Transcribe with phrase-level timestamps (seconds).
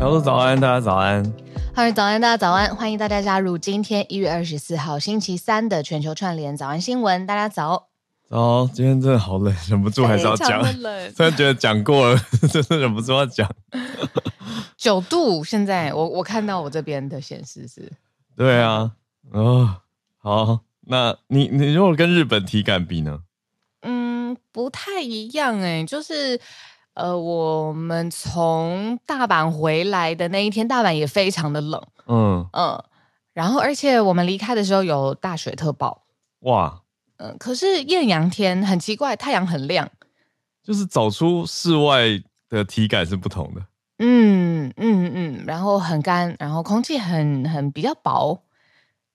[0.00, 1.22] 小鹿早安，大家早安。
[1.74, 7.26] 哈喽，早安，大家早安，欢迎大家加入今天一月二十四号星期三的全球串联早安新闻。
[7.26, 7.90] 大家早。
[8.30, 10.62] 哦，今天真的好冷，忍不住还是要讲。
[10.80, 12.18] 冷，虽然觉得讲过了，
[12.50, 13.46] 真的忍不住要讲。
[14.78, 17.92] 九度，现在我我看到我这边的显示是。
[18.34, 18.92] 对啊，
[19.32, 19.82] 哦，
[20.16, 23.20] 好，那你你如果跟日本体感比呢？
[23.82, 26.40] 嗯，不太一样哎，就是。
[27.00, 32.46] 呃，我们从大阪回来的那一天，大阪也非常的冷，嗯。
[32.52, 32.84] 嗯，
[33.32, 36.02] 然后而且我们离开的时候有大雪特报，
[36.40, 36.82] 哇，
[37.16, 39.88] 嗯，可是艳阳天很奇怪，太阳很亮，
[40.62, 43.62] 就是走出室外的体感是不同的，
[43.98, 48.42] 嗯嗯嗯，然后很干，然后空气很很比较薄，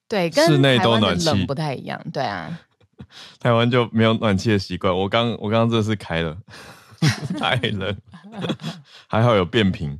[0.08, 2.58] 对，跟室内都暖气冷不太一样，对啊，
[3.38, 6.36] 台湾就没有暖气的习惯，我刚我刚刚这是开了。
[7.38, 7.96] 太冷，
[9.06, 9.98] 还好有变频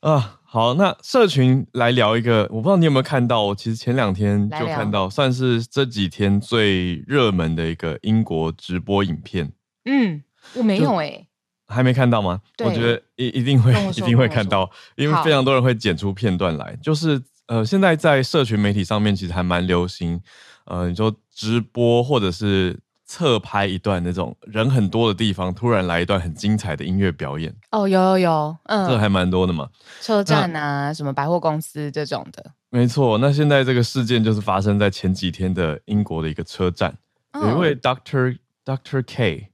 [0.00, 0.36] 啊。
[0.52, 9.52] 好，那社群来聊一个，我不知道你有没有看到，我其实前两天就看到，算是这几天最热门的一个英国直播影片。
[9.84, 10.20] 嗯，
[10.54, 11.28] 我没有哎、欸，
[11.68, 12.40] 还没看到吗？
[12.64, 16.76] 我觉得一一定会一定会看到，因为非常多人会剪出片段来。
[16.82, 20.20] 就是呃，现在在社群媒体上面其实还蛮流行，
[20.64, 22.76] 呃，你说直播或者是。
[23.10, 27.52] 侧拍一段那种人很多的地方，突然来一段很精彩的音乐表演。
[27.72, 29.68] 哦，有有有，嗯，这还蛮多的嘛。
[30.00, 32.52] 车站啊，什么百货公司这种的。
[32.68, 36.96] 没错，那现在这个事件就是发生在前几天的英国的一个车站，
[37.32, 39.48] 哦、有一位 Doctor Doctor K，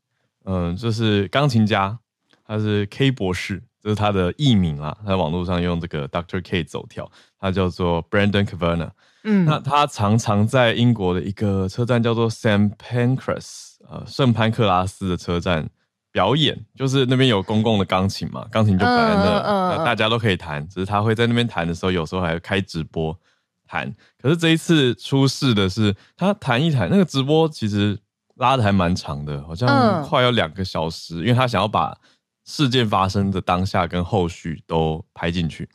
[0.45, 1.99] 嗯，就是钢琴家，
[2.47, 8.91] 他是 K 博士，这、就是他的艺名啊，他在网络上用这个 Doctor K 走跳，他叫做 Brandon Kavanagh。
[9.29, 12.71] 嗯，那他常常在英国的一个车站叫做 St.
[12.77, 15.69] Pancras，呃，圣潘克拉斯的车站
[16.13, 23.19] 表演，就是那边有公共的钢琴嘛，钢琴就摆在那，呃，大家都可以弹，只是他会在那边弹的时候，有时候还会开直播
[23.67, 23.93] 弹。
[24.23, 27.99] 可是这一次出事的是，他弹一弹，那个直播其实
[28.37, 31.99] 拉的还蛮长的，好像快要两个小时，因为他想要把
[32.45, 35.69] 事件发生的当下跟后续都拍进去。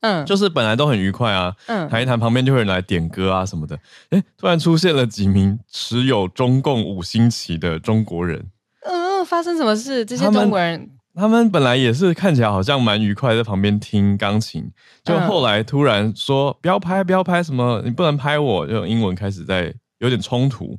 [0.00, 3.78] 嗯，就是本来都很愉快啊，嗯，谈一谈，旁边就会有人来点歌啊什么的，
[4.10, 8.50] 哎，突然出现了几名持有中共五星旗的中国人，
[8.82, 10.04] 嗯，发生什么事？
[10.04, 14.70] 这些中国人他，他们本来也是看起来好像蛮愉快，在旁边听钢琴，
[15.02, 20.78] 就后来突然说、嗯、不要拍，不要拍，什么你不能拍我，就英文开始在有点冲突，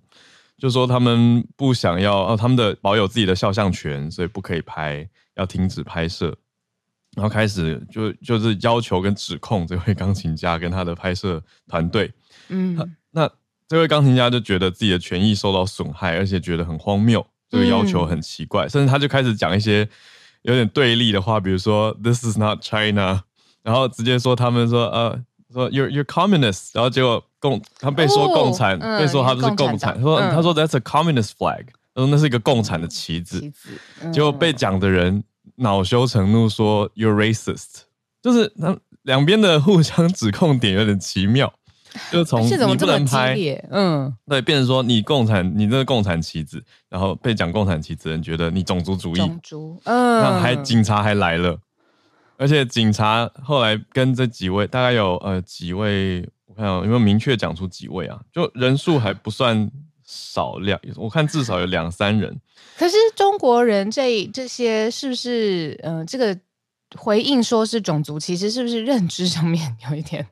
[0.59, 6.37] 就说他们不想要，哦，他们的保有自己的肖像权，所以不可以拍，要停止拍摄。
[7.15, 12.11] 然后开始就就是要求跟指控这位钢琴家跟他的拍摄团队，
[12.49, 12.77] 嗯，
[13.11, 13.29] 那
[13.67, 19.87] 这位钢琴家就觉得自己的权益受到损害，而且觉得很荒谬，这个要求很奇怪，嗯、甚至他就开始讲一些
[20.41, 23.21] 有点对立的话，比如说 “This is not China”，
[23.63, 25.17] 然后直接说他们说呃
[25.53, 33.69] 说 “You're you're communist”，然后结果共他被说共产，哦嗯、被说他不是共产，他说、嗯、他说 “That's a communist flag”，他说那是一个共产的旗子，旗子
[34.01, 35.23] 嗯、结果被讲的人。
[35.57, 37.81] 恼羞成怒说 "You're racist"，
[38.21, 41.53] 就是那两边的互相指控点有点奇妙，
[42.11, 43.35] 就从你不能拍，
[43.69, 51.57] 嗯，对，变成说你共产，你这个共产旗子，然后被讲共产旗子的人觉得你种族主义，种族，嗯，那还警察还来了，
[52.37, 58.19] 而且警察后来跟这几位大概有呃几位，我看有没有明确讲出几位啊？
[58.33, 59.71] 就人数还不算
[60.05, 62.39] 少量，我看至少有两三人。
[62.77, 66.37] 可是中国人这这些是不是嗯、呃，这个
[66.95, 70.25] 回应说是种族，其实是不是认知上面 有一点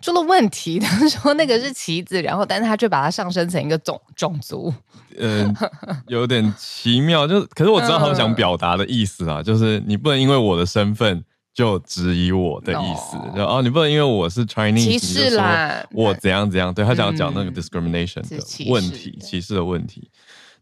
[0.00, 0.78] 出了问题。
[0.78, 4.72] 他说那个是棋子，然后但是他却把它上升成一个种种族，
[5.16, 7.26] 嗯、呃，有点奇妙。
[7.26, 11.24] 就可是我知道他们想表达的意思啊，就是你不能因为我的身份
[11.60, 16.72] 就质疑我的意思，然后、哦、你不能因为我是 Chinese 歧视啦，我怎样怎样。
[16.72, 20.10] 对他想要讲那个 discrimination 的问题，歧视的问题。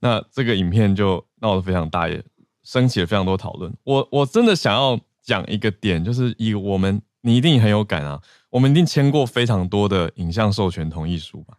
[0.01, 2.21] 那这个影片就闹得非常大，也
[2.65, 3.73] 升起了非常多讨论。
[3.85, 11.55] 我我真的想要讲一个点，就是以我们，你一定很有感啊，我们一定签过非常多的影像授权同意书吧？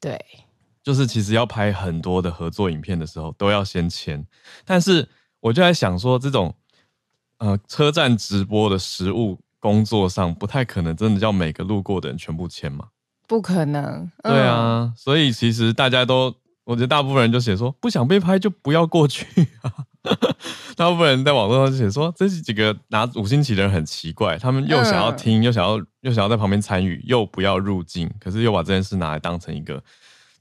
[0.00, 0.18] 对，
[0.82, 4.26] 就是其实要拍很多的合作影片的时候，都要先签。
[4.64, 5.08] 但是
[5.38, 6.52] 我就在想说，这种
[7.40, 12.86] 呃车站直播的实物工作上，不太可能真的叫每个路过的人全部签嘛？
[13.26, 14.10] 不可能。
[14.22, 16.34] 对啊，所以其实大家都。
[16.64, 19.26] 我觉得大部分人就写说不想被拍就不要过去
[19.62, 19.72] 啊。
[20.76, 29.82] 大部分人在网络上就写说，这几个拿五星旗的人很奇怪，他们又想要听，又想要又想要在旁边参与，又不要入境，可是又把这件事拿来当成一个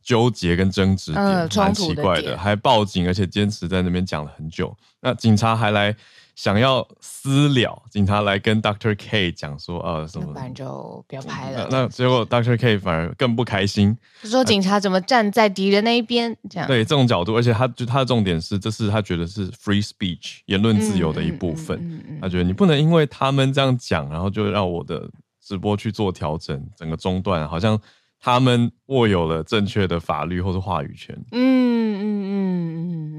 [0.04, 4.76] 纠结跟争执点，蛮奇怪的，还报警，而且坚持在那边讲了很久。
[5.02, 5.96] 那警察还来。
[6.40, 11.68] 想要私了，警察来跟 Doctor K 讲说，呃，什么，不然就不要拍了。
[11.70, 16.34] 那结果 Doctor K 反而更不开心，说警察怎么站在敌人那一边？
[16.50, 21.78] 这样对这种角度，而且他就他的重点是，这是他觉得是 free speech 言论自由的一部分。
[21.78, 25.10] 嗯嗯嗯嗯、他觉得你不能因为他们这样讲，然后就让我的
[25.46, 27.78] 直播去做调整，整个中断，好像
[28.18, 31.14] 他们握有了正确的法律或是话语权。
[31.34, 33.19] 嗯嗯嗯嗯嗯。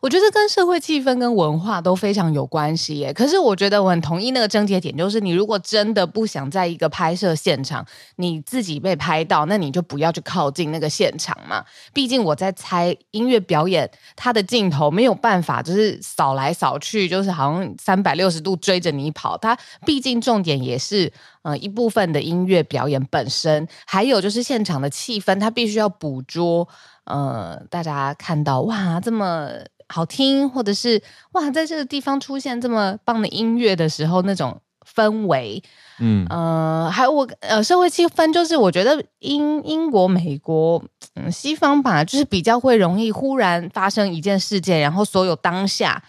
[0.00, 3.12] 我觉得跟社会气氛跟文化都非常有关系耶。
[3.12, 7.84] 可是我觉得我很同意那个症结点，就是你如果真的不想在一个拍摄现场
[8.16, 11.62] 你自己被拍到，那你就不要去靠近那个现场嘛。
[11.92, 19.36] 毕竟我在猜音乐表演，它的镜头没有办法就是扫来扫去，就是好像三百六十度追着你跑。
[19.36, 21.12] 它毕竟重点也是
[21.42, 26.66] 呃一部分的音乐表演本身，还有就是现场的气氛，它必须要捕捉
[27.04, 29.50] 呃大家看到哇这么。
[29.92, 31.02] 好听，或者是
[31.32, 34.60] 哇，在这个地方出现这么棒的音乐的时候，那种
[34.94, 35.60] 氛围，
[35.98, 40.80] 嗯呃，还有我呃，社会气氛，就是我觉得英英国、美国，
[41.16, 46.00] 嗯，西方吧，就是比较会容易忽然发生一件事件，然后所有当下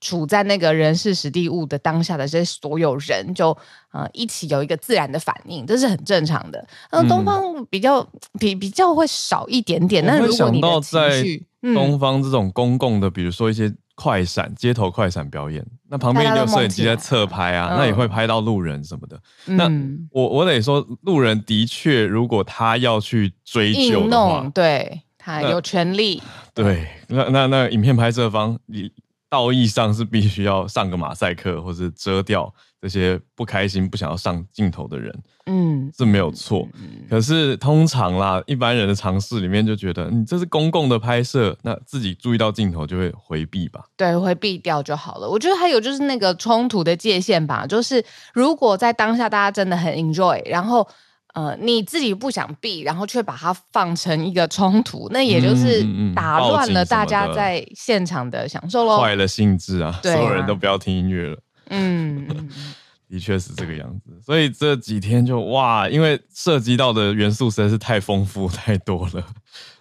[0.00, 3.58] 处在那个人事时地物的当下的这些所有人就，就
[3.90, 6.64] 呃一起有一个自然的反应，这是很正常的。
[6.90, 10.06] 呃，东方比较、嗯、比比较会少一点点。
[10.06, 11.46] 那如果你的情绪。
[11.72, 19.18] 东方这种公共的，比如说一些快闪、街头快闪表演，那旁边也有摄影机在侧拍啊，那也会拍到路人什么的。
[19.46, 26.20] 嗯、那我我得说，路人的确，如果他要去追究的话，对他有权利。
[26.52, 28.90] 对，那那那影片拍摄方，你
[29.34, 32.52] 道义上是必须要上个马赛克，或是遮掉。
[32.80, 36.68] 这些不开心、不想要上镜头的人，嗯，是没有错。
[37.08, 43.86] 可是通常啦，一般人的尝试里面就觉得，你这是公共的拍摄，那自己注意到镜头就会回避吧？
[43.96, 45.26] 对，回避掉就好了。
[45.26, 48.04] 我觉得还有就是那个冲突的界限吧，就是
[48.34, 50.86] 如果在当下大家真的很 enjoy，然后
[51.34, 55.84] 呃你自己不想避，然后却把它放成一个冲突，那也就是
[56.14, 60.00] 打乱了大家在现场的享受喽，坏了兴致啊！
[60.02, 61.38] 所有人都不要听音乐了。
[61.70, 62.26] 嗯，
[63.08, 69.24] 的确是这个样子，所以这几天就哇，因为涉及到的元素实在是太丰富 太多了，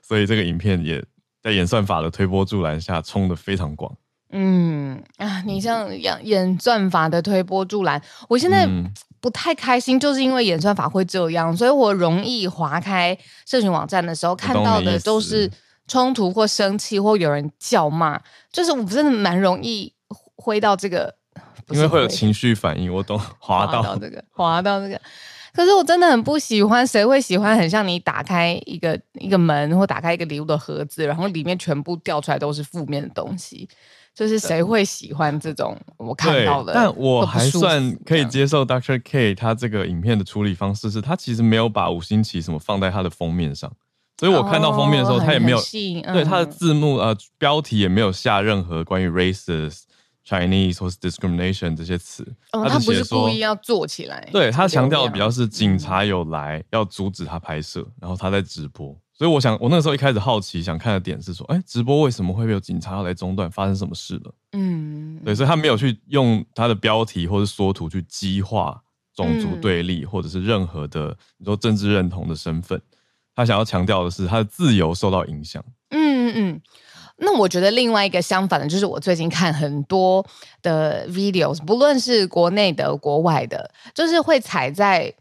[0.01, 1.03] 所以这个影片也
[1.41, 3.95] 在演算法的推波助澜下冲得非常广。
[4.31, 8.67] 嗯啊，你像演演算法的推波助澜，我现在
[9.23, 15.49] 不太开心，就是因为演算法会这样，所以我容易滑开社群网站的时候看到的都是
[15.87, 18.19] 冲突或生气或有人叫骂，
[18.51, 19.93] 就是我真的蛮容易
[20.35, 21.15] 挥到这个。
[21.69, 24.99] 因为会有情绪反应，我懂， 滑到，滑到这个，滑到这个。
[25.53, 33.69] 可是我真的很不喜欢，谁会喜欢很像你打开一个一个门或打开一个礼物的盒子，然后里面全部掉出来都是负面的东西？
[34.15, 36.73] 就是谁会喜欢这种我看到的？
[36.73, 39.01] 但我还算可以接受 Dr.
[39.03, 43.71] K 他这个影片的处理方式，是他其实没有把五星旗什么放在他的封面上，
[44.19, 45.59] 所以我看到封面的时候，他也没有
[46.13, 49.83] 对他的字幕呃标题也没有下任何关于 racist。
[50.25, 54.25] Chinese 或是 discrimination 这些词，哦，他不是故意要做起来。
[54.31, 58.97] 对，他强调的比较是警察有来要阻止他拍摄，然后他在直播。
[59.23, 63.49] 所以我想，我那个时候一开始好奇想看的点是说，哎，直播为什么会有警察要来中断？
[63.49, 64.33] 发生什么事了？
[64.51, 68.83] 嗯，对，所以他没有去用他的标题或者缩图去激化
[69.15, 72.81] 种族对立，或者是任何的你说政治认同的身份。
[73.33, 75.63] 他想要强调的是他的自由受到影响。
[75.91, 76.61] 嗯嗯嗯。
[77.15, 80.25] 那我觉得另外一个相反的，就是我最近看很多
[80.61, 85.13] 的 videos，不论是国内的、国外的，就是会踩在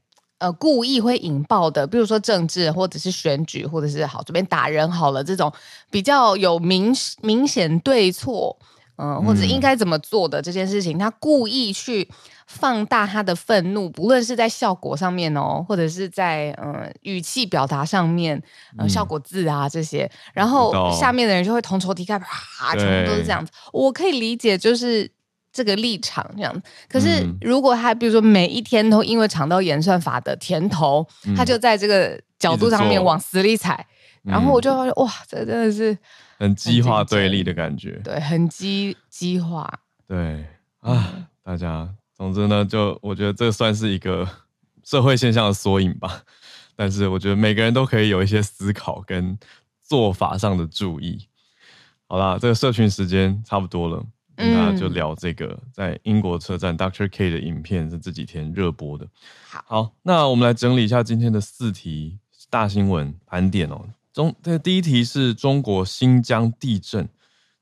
[0.42, 5.52] 呃故意会引爆的，比如说政治或者是选举，或者是好这边打人好了这种
[5.90, 8.58] 比较有明明显对错，
[8.96, 12.08] 嗯、呃，或者应该怎么做的这件事情，他故意去。
[12.49, 18.42] 放大他的愤怒，不论是在效果上面哦，或者是在呃语气表达上面，
[18.76, 23.50] 呃效果字啊这些，然后下面的人就会同仇敌忾，啪，全部都是这样子。
[23.72, 25.11] 我可以理解，就是
[25.52, 26.62] 这个立场这样子。
[26.88, 33.87] 可是如果他比如说每一天都因为尝到演算法的甜头，嗯、他就在这个角度上面往死里踩，
[34.23, 35.97] 然后我就发现哇，这真的是
[36.38, 39.73] 很激化对立的感觉，对，很激激化，
[40.09, 40.44] 对
[40.80, 41.88] 啊，大家。
[42.14, 44.28] 总之呢，就我觉得这算是一个
[44.85, 46.23] 社会现象的缩影吧。
[46.76, 49.37] 但是我觉得每个人都可以有一些思考跟
[49.82, 51.26] 做法上的注意。
[52.06, 54.04] 好啦，这个社群时间差不多了，
[54.37, 59.07] 跟大家就聊这个在英国车站 Doctor K 的影片是这几天热播的。
[59.49, 62.19] 好，好，那我们来整理一下今天的四题
[62.51, 63.85] 大新闻盘点哦。
[64.12, 67.09] 中这第一题是中国新疆地震。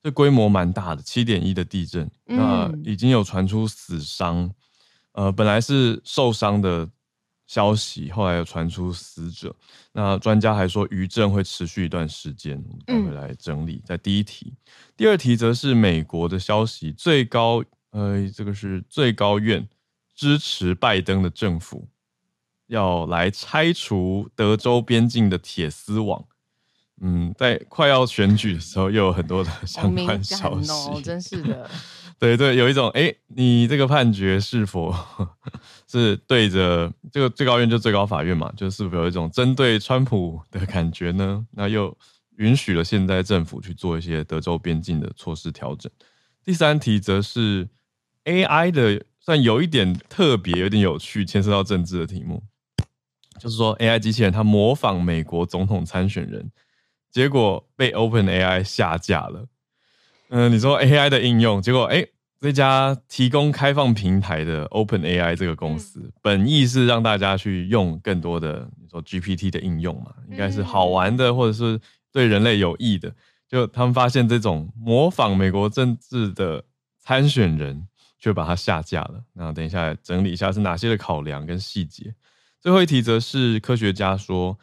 [0.02, 4.50] 这规模蛮大的，七点一的地震，那已经有传出死伤，
[5.12, 6.88] 呃，本来是受伤的
[7.50, 9.52] 消息，后来又传出死者。
[9.92, 13.82] 那专家还说余震会持续一段时间，我们待会来整理。
[13.84, 14.54] 在第一题，
[14.96, 19.68] 第二题则是美国的消息，最高呃，这个是最高院
[20.14, 21.88] 支持拜登的政府
[22.68, 26.24] 要来拆除德州边境的铁丝网。
[27.00, 31.68] 嗯，在快要选举的时候，又有很多的 相关消息，哦，真是的。
[32.20, 34.94] 对对，有一种哎，你这个判决是否
[35.88, 41.46] 是对着这个最高院，就最高法院嘛，就是否有一种针对川普的感觉呢？
[41.52, 41.96] 那又
[42.36, 45.90] 允许了现在政府去做一些德州边境的措施调整。
[46.44, 47.66] 第三题则是
[48.24, 52.42] AI 的，算有一点特别，有点有趣，牵涉到政治的题目，
[53.40, 56.50] 就是说 AI 机器人它模仿美国总统参选人。
[57.10, 59.46] 结果被 OpenAI 下架了。
[60.30, 62.06] 嗯、呃，你说 AI 的应用，结果哎，
[62.40, 71.78] 这家提供开放平台的 OpenAI 这个公司，嗯、本意是让大家去用更多的你说 GPT 的应用嘛，应该是好玩的，或者是
[72.12, 73.12] 对人类有益的。
[73.48, 76.64] 就他们发现这种模仿美国政治的
[76.98, 77.86] 参选人，
[78.18, 79.22] 就把它下架了。
[79.34, 82.14] 那等一下整理一下是哪些的考量跟细节。
[82.60, 84.58] 最后一题则是科学家说。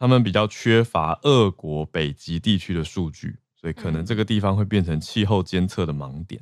[0.00, 6.40] 他们比较缺乏俄国北极地区的数据，所以可能这个地方会变成气候监测的盲点。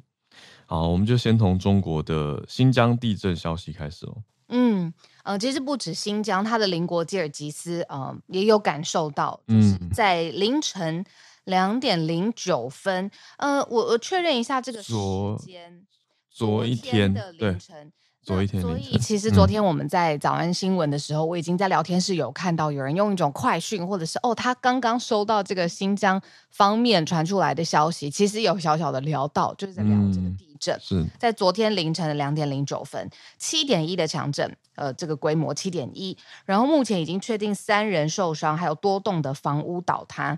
[0.66, 4.22] 好，我们就先从中国的新疆地震消息开始哦。
[4.48, 4.92] 嗯，
[5.24, 11.04] 呃，其实不止新疆，它的邻国吉尔吉斯，呃，也有感受到，就是在凌晨
[11.44, 14.92] 两点零九分，呃，我我确认一下这个时
[15.38, 15.86] 间，
[16.30, 17.92] 昨一天的凌晨。
[18.26, 30.74] 所以，其实昨天我们在早安新闻的时候，嗯、我已经在聊天室有看到有人用一种快讯，或者是哦，他刚刚收到这个新疆方面传出来的消息，其实有小小的聊到，就是在聊这个地震。
[30.74, 40.36] 嗯、是在昨天凌晨的两点零九分，七点一的强震，呃，这个规模七点一，然后目前已经确定三人受伤，还有多栋的房屋倒塌。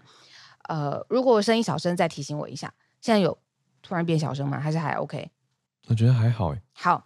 [0.68, 2.74] 呃，如果我声音小声，再提醒我一下。
[3.00, 3.38] 现在有
[3.80, 4.60] 突然变小声吗？
[4.60, 5.30] 还是还 OK？
[5.86, 6.60] 我觉得还好哎。
[6.74, 7.02] 好。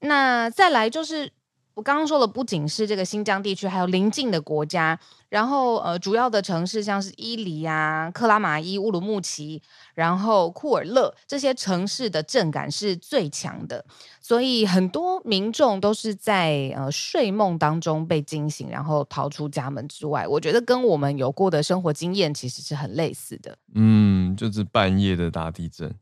[0.00, 1.30] 那再来就是
[1.74, 4.98] 我刚刚说的，不仅是这个新疆地区，还有邻近的国家，
[5.28, 9.60] 然后呃，主要的城市像是伊犁啊、克拉玛依、乌鲁木齐，
[9.94, 13.84] 然后库尔勒这些城市的震感是最强的，
[14.22, 20.26] 所以很多民众都是在呃睡梦当中被惊醒，然后逃出家门之外。
[20.26, 23.58] 我觉得跟我们有过的生活经验其实是很类似的。
[23.74, 25.94] 嗯，就是半夜的大地震，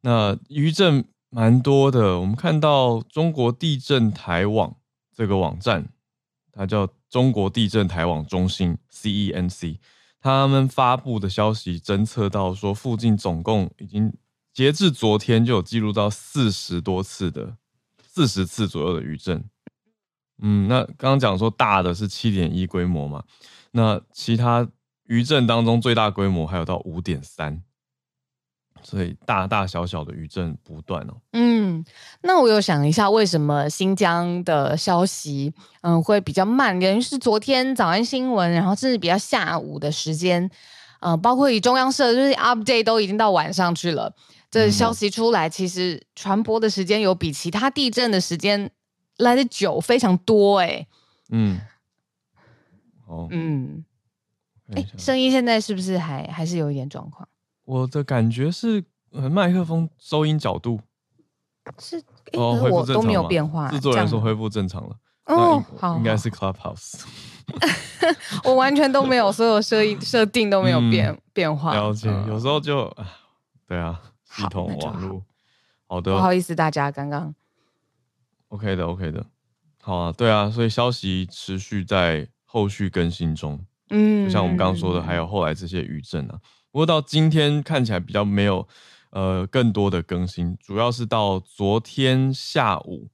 [0.00, 1.04] 那余震。
[1.30, 4.76] 蛮多的，我们看到中国地震台网
[5.14, 5.88] 这个网站，
[6.52, 9.78] 它叫中国地震台网中心 （CENC），
[10.20, 14.12] 他们发布的消息侦测到说，附近总共已经
[14.52, 17.56] 截至昨天就有记录到四十多次的
[18.02, 19.44] 四十次左右的余震。
[20.42, 23.22] 嗯，那刚刚讲说大的是七点一规模嘛，
[23.70, 24.68] 那其他
[25.04, 27.62] 余震当中最大规模还有到五点三。
[28.82, 31.14] 所以大大小小的余震不断哦。
[31.32, 31.84] 嗯，
[32.22, 36.80] 那我有想一下，为什么新疆的消息嗯会比较慢？
[36.80, 40.42] 原因是昨天早安新闻，然后甚至比较下午的时间，
[41.00, 44.14] 嗯、呃，包括以中央社就是 update 都已经到晚上去了。
[44.50, 48.70] 这消息出来，其实传播的时间有比其他地震的时间
[49.18, 50.86] 来的久非常多哎。
[51.30, 51.60] 嗯，
[53.06, 53.84] 哦，嗯，
[54.74, 57.28] 哎，声音现在是不是还还是有一点状况？
[57.70, 60.80] 我的感觉是，麦克风收音角度
[61.78, 63.70] 是，哦，恢复正常，都没有变化。
[63.70, 64.96] 制作人说恢复正常了，
[65.26, 67.04] 哦，好，应该是 Clubhouse。
[68.42, 71.72] 我完全都没有，所有设设定都没有变、嗯、变化。
[71.72, 72.92] 了解，有时候就，
[73.68, 75.22] 对啊，系统网络。
[75.86, 77.32] 好的，不好意思，大家刚刚。
[78.48, 79.24] OK 的，OK 的，
[79.80, 83.64] 好啊，对啊，所以消息持续在后续更新中。
[83.90, 86.40] 嗯，就像我们刚刚说的，还有后来这些余震啊。
[86.72, 88.66] 不过到今天看起来比较没有
[89.10, 93.08] 呃更多的更新，主要是到昨天下午，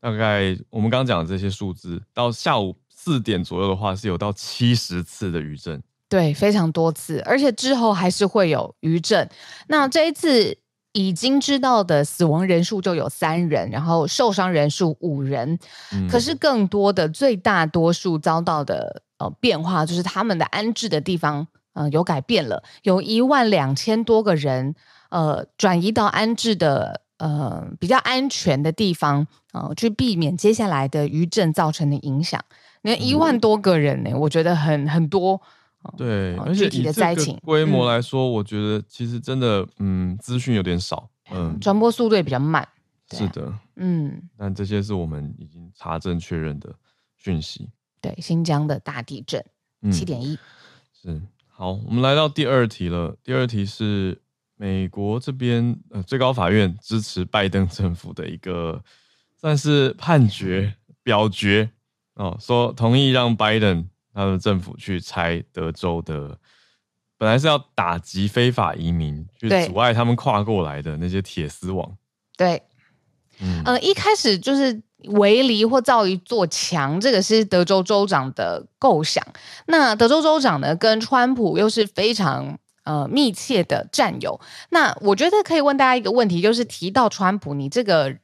[0.00, 2.76] 大概我们刚刚讲的这些数字，到下午。
[3.00, 9.26] 四点左右的话，是有到七十次的余震，对，非常多次，而且之后还是会有余震。
[9.68, 10.58] 那这一次
[10.92, 15.56] 已经知道的死亡人数就有三人，然后受伤人数五人。
[15.92, 21.46] 嗯、可是更多的最大多数遭到的呃变化，就是他们的安置的地方
[21.78, 24.74] 呃有改变了，有一万两千多个人
[25.10, 32.42] 呃转移到安置的呃比较安全的地方啊、呃，去避免接下来的余震造成的影响。
[32.82, 35.40] 那一万多个人呢、我觉得很很多。
[35.96, 42.66] 对，而且以这个规模来说，我觉得其实真的，嗯，资讯有点少，嗯，传播速度也比较慢。
[43.10, 46.74] 是的，嗯，但这些是我们已经查证确认的
[47.16, 47.70] 讯息。
[48.02, 49.42] 对，新疆的大地震，
[49.90, 50.36] 七点一。
[50.92, 51.22] 是，
[51.58, 53.16] 好，我们来到第二题了。
[53.24, 54.16] 第二题是
[54.54, 58.80] 美国这边，呃，最高法院支持拜登政府的一个
[59.36, 60.72] 算是判决
[61.02, 61.68] 表决。
[62.14, 63.84] 哦，说同意让拜登
[64.14, 66.38] 他的政府去拆德州的，
[67.16, 71.98] 本来是要打击非法移民，去阻碍他们跨过来的那些铁丝网。
[72.36, 72.62] 对，
[73.40, 79.24] 嗯，呃，一开始就是围篱或造一座墙，这个是德州州长的构想。
[79.66, 84.40] 那德州州长呢，跟川普又是非常呃密切的战友。
[84.70, 88.16] 那我觉得可以问大家一个问题，就是提到川普，你这个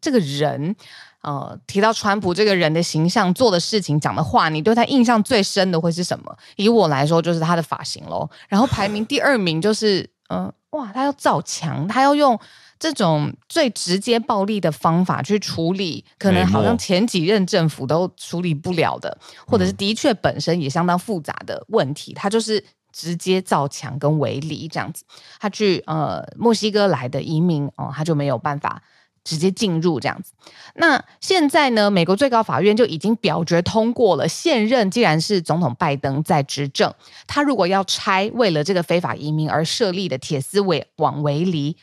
[0.00, 0.76] 这个人。
[1.22, 6.36] 呃，提到川普这个人的形象、做的事情、讲的话，你对他印象最深的会是什么？
[6.56, 8.28] 以我来说，就是他的发型喽。
[8.48, 12.36] 然后排名第二名就是，嗯、哇，他要造墙，他要用
[12.82, 19.16] 这种最直接暴力的方法去处理，可能好像前几任政府都处理不了的，
[19.46, 25.04] 或者是的确本身也相当复杂的问题，他就是直接造墙跟围篱这样子。
[25.38, 28.82] 他去呃墨西哥来的移民哦、呃，他就没有办法。
[29.24, 30.32] 直接进入这样子，
[30.74, 31.88] 那现在呢？
[31.88, 34.26] 美国最高法院就已经表决通过了。
[34.26, 36.92] 现任既然是总统拜登在执政，
[37.28, 41.76] 他如果要拆为了这个非法移民而设立的铁丝围网围篱，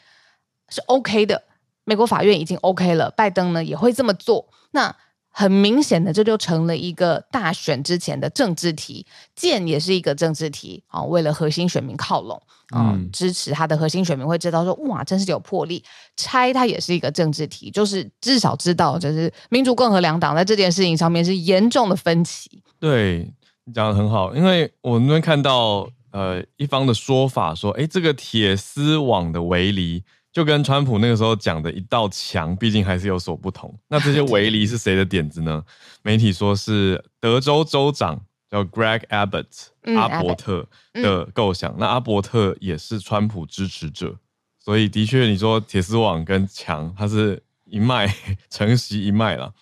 [0.70, 1.44] 是 OK 的。
[1.84, 4.48] 美国法院已经 OK 了，拜登呢也会这么做。
[4.72, 4.96] 那。
[5.32, 9.06] 很明显的，这就成了一个大选之前的政治题，
[9.36, 11.04] 建也是一个政治题啊。
[11.04, 12.42] 为了核心选民靠拢，
[12.76, 15.82] 嗯，支持他的核心选民会知道说，哇，真是有魄力。
[16.18, 22.62] 拆它也是一个政治题，就是至少知道，就是民主共和两党在这件事情上面是严重的分歧。
[22.80, 23.32] 对，
[23.66, 30.04] 你讲的很好，因为我们看到呃一方的说法说，哎，这个铁丝网的围篱。
[30.32, 33.78] 就跟川普那个时候讲的一道墙，毕竟还是有所不同。
[33.88, 35.64] 那这些围篱是谁的点子呢？
[36.04, 41.72] 媒体说是德州州长叫 Greg Abbott、嗯、阿伯特的构想。
[41.74, 44.16] 嗯、那阿伯特也是川普支持者，
[44.58, 48.14] 所以的确你说铁丝网跟墙，它是一脉
[48.50, 49.54] 承袭一脉了。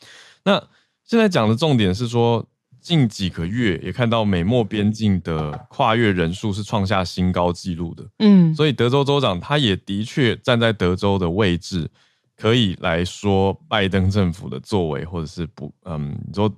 [0.44, 0.62] 那
[1.04, 2.46] 现在讲的重点是说。
[2.88, 11.92] 近几个月也看到美墨边境的跨越人数是创下新高纪录的，嗯，所以德州州长他也的确站在德州的位置，
[12.38, 16.50] 可以来说拜登政府的作为或者是不，嗯，你说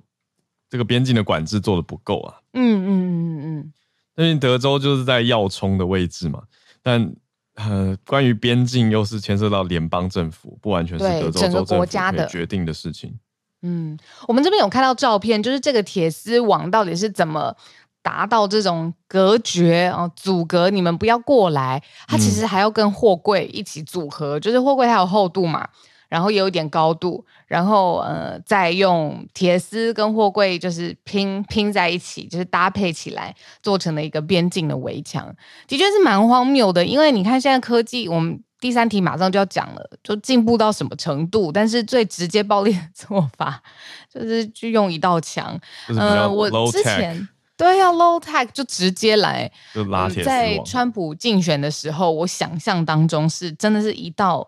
[0.68, 3.72] 这个边境的管制做的不够啊，嗯嗯嗯嗯。
[4.14, 6.44] 嗯，因为德州就是在要冲的位置嘛，
[6.80, 7.12] 但
[7.56, 13.18] 呃，关于边境又是牵涉到联邦政府，不完全是德州州政府决定的事情。
[13.62, 17.54] 嗯，我们这边有看到照片，就是这个铁丝网到底是怎么
[18.02, 21.82] 达到这种隔绝啊、阻隔你们不要过来？
[22.08, 25.68] 它其实还要跟货柜一起组合，嗯、就是货柜它有厚度嘛，
[26.08, 35.36] 然后也有一点高度，然后呃，再用铁丝跟货柜就是拼拼在一起，就是搭配起来做成了一个边境的围墙，
[35.68, 36.86] 的确是蛮荒谬的。
[36.86, 38.42] 因为你看现在科技，我们。
[38.60, 41.50] 第三题马上就要讲了，就进步到什么程度？
[41.50, 43.62] 但是最直接暴力的做法
[44.12, 45.58] 就是去用一道墙。
[45.88, 49.50] 嗯、呃，我之前对要 low tech 就直接来，
[50.24, 54.46] 在川普竞选的时候，我想象当中是真的是一道，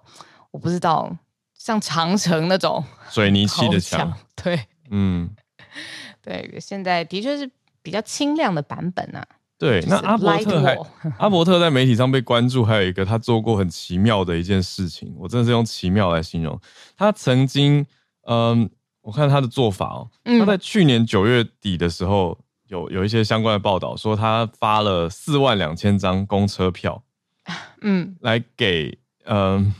[0.50, 1.14] 我不知道
[1.58, 4.12] 像长城那种水泥砌的墙。
[4.42, 5.30] 对，嗯，
[6.22, 7.50] 对，现在的确是
[7.82, 9.26] 比较轻量的版本啊。
[9.62, 10.76] 对，那阿伯特还
[11.18, 16.60] 阿伯特在媒体上被关注，还有一个他做过很奇妙的一件事情，我真的是用奇妙来形容。
[16.96, 17.86] 他曾经，
[18.26, 18.68] 嗯，
[19.02, 27.04] 我看他的做法哦，他在去年九月底的时候有有一些相关的报道说，他发了四万两千张公车票，
[27.82, 29.74] 嗯，来给嗯、呃、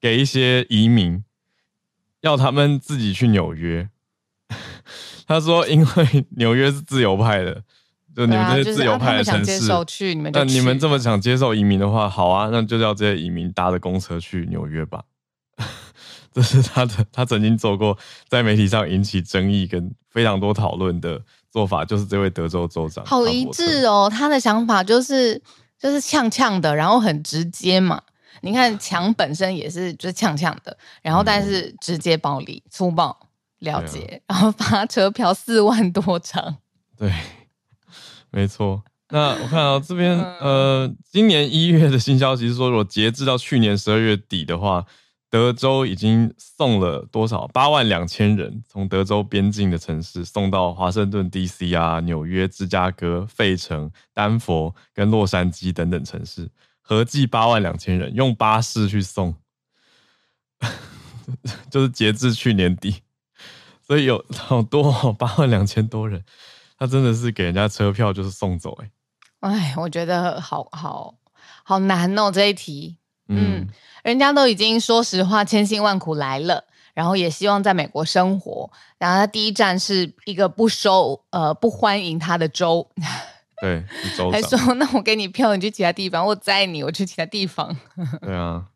[0.00, 1.22] 给一些移民，
[2.22, 3.88] 要他们自己去纽约。
[5.28, 7.62] 他说，因为纽约是自由派的。
[8.18, 9.60] 就你们这些自由派的城市，
[10.32, 15.04] 那你们这么想接受移民的话，好啊，那就叫这些移民搭着公车去纽约吧。
[16.34, 17.96] 这是他的，他曾经做过
[18.28, 23.04] 在媒体上引起争议跟非常多讨论的做法，就是这位德州州长。
[23.06, 25.40] 好一致哦，他的想法就是
[25.78, 28.02] 就是呛呛的，然后很直接嘛。
[28.40, 33.16] 你看墙本身也是就是呛呛的，然后但是直接暴力粗暴
[33.60, 36.56] 了解，啊、然后发车票四万多张，
[36.96, 37.12] 对。
[38.38, 44.86] 没错，那我看到这边，呃，今年一月的新消息是说，如果截至到去年十二月底的话，
[45.28, 47.48] 德州已经送了多少？
[47.48, 51.74] 八万两千人从德州边境的城市送到华盛顿 D.C.
[51.74, 56.48] 啊、纽约、芝加哥、费城、丹佛跟洛杉矶等等城市，
[56.80, 59.34] 合计八万两千人用巴士去送，
[61.68, 62.98] 就是截至去年底，
[63.84, 66.22] 所以有 好多哦，八万两千多人。
[66.78, 68.90] 他真的是给人家车票就是送走哎、
[69.40, 71.14] 欸，哎，我觉得好好
[71.64, 72.96] 好难哦这一题，
[73.28, 73.68] 嗯，嗯，
[74.04, 76.64] 人家都已经说实话千辛万苦来了，
[76.94, 82.88] 然后也希望在美国生活，然后他第一站是一个不收呃不欢迎他的州，
[83.60, 83.84] 对，
[84.16, 87.76] 州还说 那我给你票你去其他地方，我载你我去其他地方，
[88.22, 88.66] 对啊，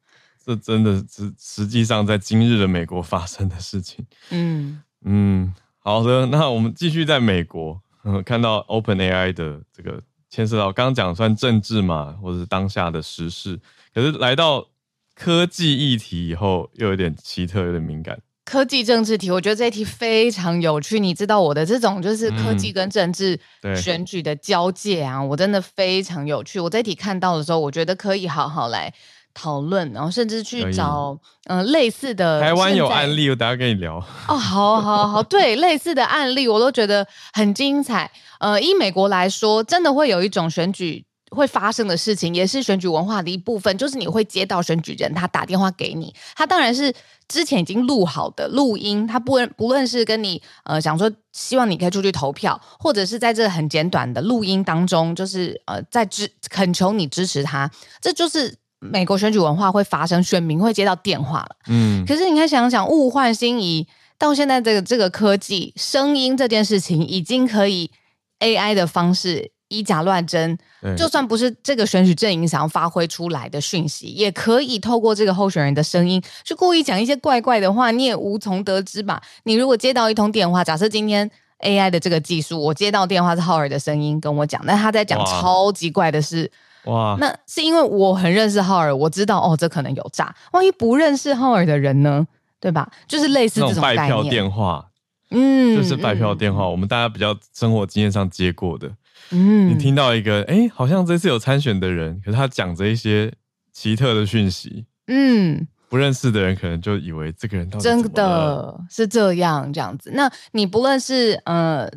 [0.44, 4.82] 这真的是实际上在今日的美国发生的事情， 嗯。
[5.04, 7.80] 嗯，好的，那我们继续在美国。
[8.04, 13.60] 嗯，看到 OpenAI 的这个牵涉到刚刚讲算政治嘛，或者是当下的时事，
[13.94, 14.66] 可是来到
[15.14, 18.18] 科技议题以后，又有点奇特，有点敏感。
[18.44, 20.98] 科技政治题，我觉得这一题非常有趣。
[20.98, 23.38] 你知道我的这种就是科技跟政治
[23.76, 26.58] 选举的交界啊，嗯、我真的非常有趣。
[26.58, 28.92] 我这一题看到的时候，我觉得可以好好来。
[29.34, 32.40] 讨论，然后甚至去找嗯、呃、类似的。
[32.40, 33.96] 台湾有案例，我等下跟你聊。
[34.28, 38.10] 哦，好好好，对，类似的案例我都觉得很精彩。
[38.40, 46.92] 呃，以美国来说，真的会有一种选举会发生的事情，也是选举文化的一部分，就是你会接到选举人他打电话给你，他当然是
[47.28, 58.61] 之前已经录好的录音，他不不论是跟你呃想说希望你可以出去投票，或者是在这很简短的录音当中，就是呃在支恳求你支持他，这就是。
[58.82, 61.56] 美国选举文化会发生，选民会接到电话了。
[61.68, 63.86] 嗯，可是你看，想想物换星移，
[64.18, 67.92] 到现在这个这个科技声音这件事情，已经可以
[68.40, 70.58] AI 的方式以假乱真。
[70.96, 79.22] 就算不是这个选举阵营想要发挥出来的讯息，也可以透过这个候选人的声音去故意讲一些怪怪的话，你也无从得知吧？
[79.44, 86.50] 你如果接到一通电话，假设今天 AI 的这个技术，我接到电话是浩尔的声音跟我讲，那他在讲超级怪的事。
[86.84, 90.34] 哇，那是因为我很认识浩尔，我知道哦，这可能有诈。
[90.52, 92.26] 万一不认识浩尔的人呢？
[92.58, 92.88] 对吧？
[93.08, 94.86] 就是类似这种拜票电话，
[95.30, 98.88] 嗯，就是拜票电话，嗯、我们大家比较生活经验上接过的。
[99.30, 103.32] 嗯，你听到一个，哎，好像这次有参选的人，可是他讲着一些
[103.72, 110.12] 奇特的讯息，嗯，不认识的人可能就以为这个人到底真的是这样这样子。
[110.14, 111.90] 那你不论是呃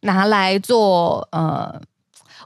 [0.00, 1.80] 拿来做呃。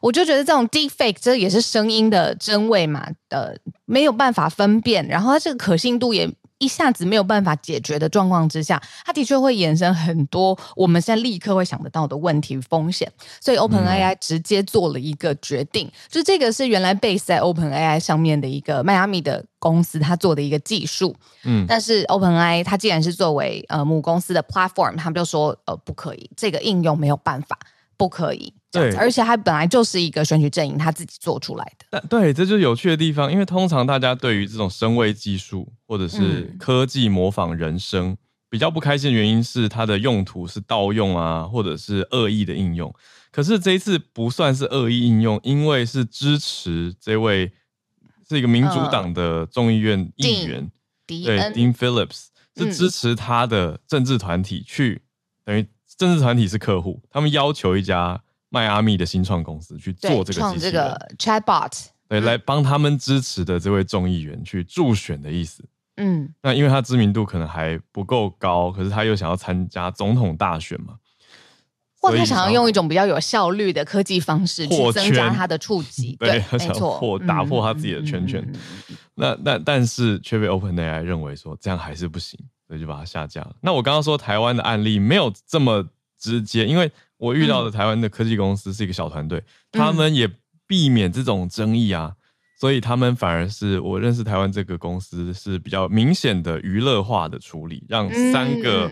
[0.05, 3.55] 我就觉得这种 deepfake 这也是声音的真伪嘛，呃，
[3.87, 13.11] 没有办法分辨，然后它这个可信度也一下子没有办法解决的状况之下，它的确会衍生很多我们现在立刻会想得到的问题风险。
[13.41, 21.17] 所以 OpenAI 直接做了一个决定，嗯、就这个是原来 base 在 OpenAI 上面的一个迈阿密的公司，它做的一个技术。
[21.45, 27.59] 嗯，但是 OpenAI 它既然是作为呃母公司的 platform，他们就说呃不可以，这个应用没有办法，
[27.97, 28.53] 不可以。
[28.75, 31.87] 对，而且它本来就是一个选举阵营，他自己做出来的。
[31.91, 38.19] 但对，这就是有趣的地方，因为通常大家对于这种声位技术或者是科技模仿人声、嗯、
[38.51, 42.93] 比较不开心的原因是它的用途是盗用啊，或者是恶意的应用。
[43.31, 47.53] 可是这一次不算是恶意应用，因为是支持这位
[48.29, 50.71] 是一个民主党的众议院议员，嗯、
[51.07, 55.03] 对，Dean Phillips 是支持他的政治团体去，
[55.45, 55.65] 等于
[55.97, 58.23] 政治团体是客户，他们要求一家。
[58.55, 65.65] 迈阿密的新创公司去做这个机器人，这个 chatbot，对，来帮他们支持的这位众议员去助选的意思。
[65.97, 70.95] 嗯，那因为他知名度可能还不够高，可是他又想要参加总统大选嘛，
[72.01, 78.41] 或他想要用一种比较有效率的科技方式去增加他的触及， 对，没错，破打破他自己的圈圈。
[78.47, 82.39] 嗯、那那但是却被 OpenAI 认为说这样还是不行，
[82.69, 83.55] 所以就把它下架了。
[83.61, 85.85] 那我刚刚说台湾的案例没有这么
[86.19, 86.91] 直接，因为
[87.25, 90.31] 我遇到的台湾的科技公司是一个小团队，嗯、他们也
[90.67, 92.15] 避免这种争议啊，
[92.61, 98.91] 所以他们反而是我认识台湾这个公司是比较明显的娱乐化的处理，让三个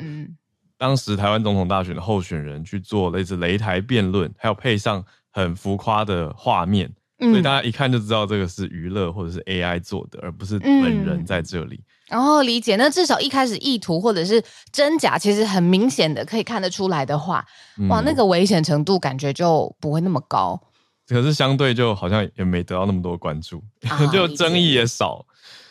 [0.79, 6.91] 当时台湾总统大选的候选人去做类似擂台辩论，还有配上很浮夸的画面。
[7.19, 11.81] 所以大家一看就知道这个是娱乐或者是 AI 做的，而不是本人在这里。
[12.13, 17.43] 然后、理解，那至少一开始意图或者是真假，其实很明显的可以看得出来的话，
[17.79, 20.61] 嗯、哇，那个危险程度感觉就不会那么高。
[21.09, 25.25] 可是相对就好像也没得到那么多关注，啊、 就争议也少。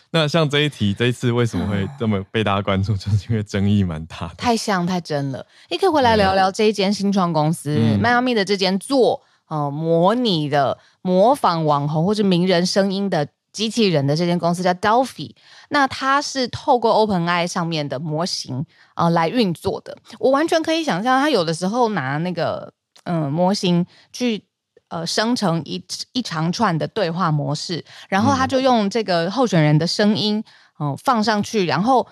[0.10, 5.46] 那像这一题，这一次为什么会这么被大家关注，就是因为争议蛮大的，太像太真了。
[5.70, 9.22] 你可以回来聊聊这一间新创公司，迈阿密的这间做。
[9.48, 15.32] 呃，模拟的模仿网红或者名人声音的机器人的这间公司叫 Delphi，
[15.74, 19.98] 那它是透过 OpenAI 上面的模型呃来运作的。
[20.20, 22.74] 我完全可以想象，他有的时候拿那个
[23.06, 24.44] 嗯、呃、模型去
[24.90, 25.82] 呃生成一
[26.12, 30.44] 一长串的对话模式，然后他就用这个候选人的声音
[30.78, 32.06] 嗯、呃、放上去，然后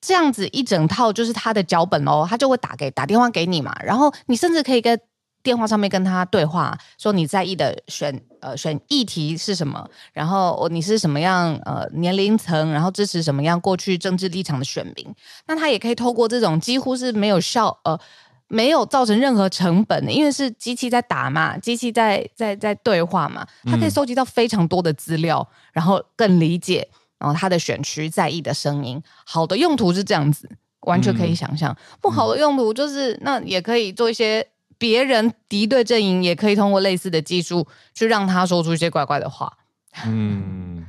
[0.00, 5.00] 这样子一整套就是他的脚本哦，他就会打给打电话给你嘛，然后你甚至可以跟。
[5.42, 15.14] 电话上面跟他对话，说你在意的选呃选议题是什么，然后你是什么样呃年龄层，然后支持什么样过去政治立场的选民，
[15.48, 17.98] 那他也可以透过这种几乎是没有效呃
[18.46, 29.02] 没有造成任何成本的，因为是机器在打嘛，机器在在在对话嘛，他可以收集到非常多的资料，嗯、然后更理解然后他的选区在意的声音。
[29.24, 30.48] 好的用途是这样子，
[30.82, 34.46] 完全可以想象；嗯、不好的用途就是那也可以做一些。
[34.78, 39.58] 别人敌对阵营也可以通过类似的技术去让他说出一些怪怪的话。
[40.06, 40.86] 嗯，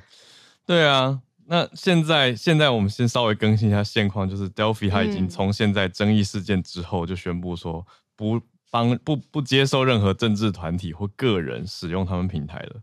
[0.65, 1.21] 对啊。
[1.45, 8.41] 那现在现在我们先稍微更新一下现况，就是 Delphi 他已经从现在争议事件之后就宣布说不
[8.71, 12.81] 帮不不接受任何政治团体或个人使用他们平台了。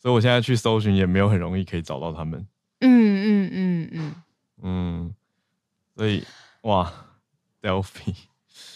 [0.00, 2.46] 所以我现在去搜寻也没有很容易可以找到他们。
[2.80, 4.14] 嗯嗯嗯嗯
[4.62, 5.14] 嗯。
[5.96, 6.22] 所以
[6.62, 6.92] 哇
[7.62, 8.14] ，Delphi。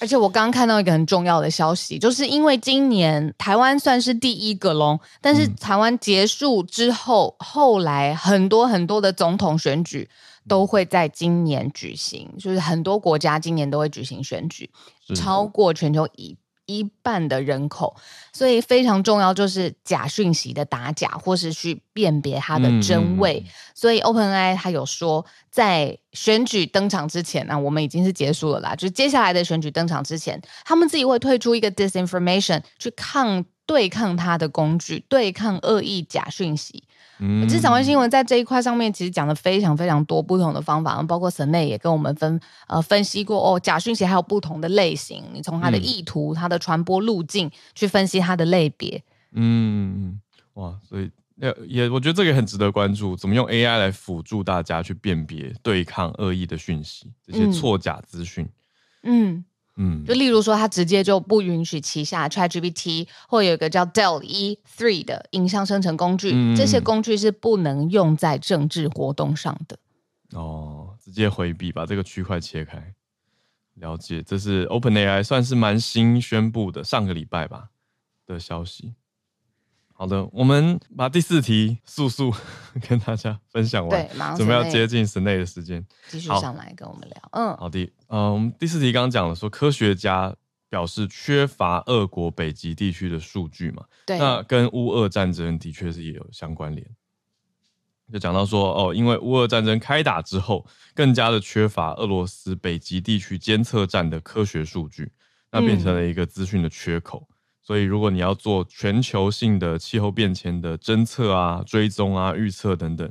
[0.02, 10.10] 而且我刚刚看到一个很重要的消息，就是因为今年台湾算是第一个咯，但是台湾结束之后，嗯、后来很多很多的总统选举
[10.48, 14.68] 都会在今年举行，就是很多国家今年都会举行选举，
[15.14, 16.36] 超过全球一。
[16.66, 17.94] 一半的人口，
[18.32, 23.42] 所以非常重要，就是假讯息的打假，或是去辨别它的真伪。
[23.44, 36.84] 嗯、所以 OpenAI 它有说，在选举登场之前呢、啊，我们已经是结束了啦，就是接下来的选举登场之前，他们自己会推出一个 disinformation 去抗对抗它的工具，对抗恶意假讯息。
[37.24, 49.00] 嗯，其实掌握新闻在这一块上面，其实讲了非常非常多不同的方法，包括神内也跟我们分呃分析过哦，假讯息还有不同的类型，你从它的意图、嗯、它的传播路径去分析它的类别。
[49.30, 50.20] 嗯，
[50.54, 58.48] 哇，所以也也我觉得这个也很值得关注，怎么用 AI 来辅助大家去辨别、对抗恶意的讯息，这些错假资讯。
[59.04, 59.44] 嗯。
[59.76, 69.78] 嗯嗯，就例如说，他直接就不允许旗下 ChatGPT 或有一个叫 Dell E Three 的影像生成工具，嗯、这些工具是不能用在政治活动上的。
[70.32, 72.94] 哦，直接回避，把这个区块切开。
[73.76, 77.70] 了解，这是 OpenAI 算是蛮新宣布的，上个礼拜吧
[78.26, 78.94] 的消息。
[80.02, 82.34] 好的，我们把第四题速速
[82.88, 87.16] 跟大家分享完，对，马上准备要接近室内的时间，继续上来跟我们聊。
[87.30, 90.34] 嗯，好的，嗯，我们第四题刚刚讲了，说科学家
[90.68, 96.84] 表示缺乏俄国北极地区的数据嘛，对，那跟乌俄战争的确是也有相关联。
[98.12, 105.12] 就讲到说，哦，因为乌俄战争开打之后，更加的缺乏俄罗斯北极地区监测站的科学数据，
[105.52, 107.24] 那变成了一个资讯的缺口。
[107.28, 107.31] 嗯
[107.64, 113.08] 所以，如果你要做全球性的气候变迁的侦测啊、追踪啊、预测等等，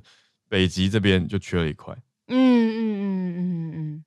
[0.50, 1.96] 北极这边就缺了一块。
[2.28, 4.06] 嗯嗯嗯嗯嗯，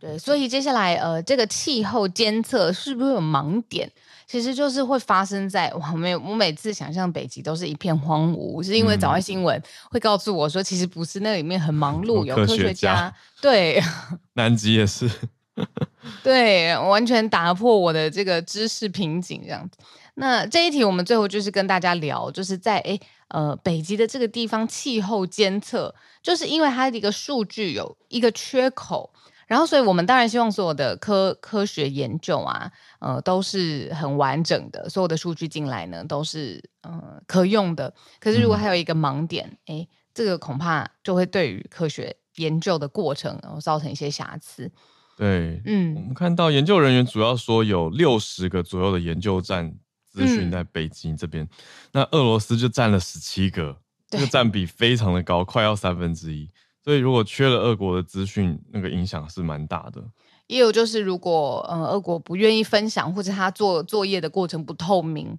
[0.00, 0.18] 对。
[0.18, 3.90] 所以接下来，呃，这个气候监测是不是有盲点？
[4.26, 12.46] 其实就是会发生在我没我每次想象北极都是一片荒芜，是因为早安新闻会告诉我说，其实不是，那里面很忙碌，有科。
[12.46, 13.82] 学家对，
[14.32, 15.10] 南极也是。
[16.22, 19.78] 对，完全打破我的这个知识瓶颈，这样子。
[20.16, 29.12] 那这一题我们最后就是跟大家聊，就是在诶呃北极的这个地方气候监测，就是因为它的一个数据有一个缺口，
[29.46, 37.92] 然后所以我们当然希望所有的科科学研究啊，呃都是很完整的，所有的数据进来呢都是呃可用的。
[38.20, 44.70] 可是如果还有一个盲点，诶这个恐怕就会对于科学研究的过程，然后造成一些瑕疵。
[45.16, 49.72] 对，嗯，我们看到研究人员主要说有六十个左右的研究站
[50.04, 51.48] 资讯在北京这边，嗯、
[51.92, 53.76] 那俄罗斯就占了十七个，
[54.08, 56.50] 这个占比非常的高，快要三分之一。
[56.82, 60.02] 所以如果缺了俄国的资讯，那个影响是蛮大的。
[60.48, 65.38] 也有就是，如果呃俄国不愿意分享，或者他做作业的过程不透明，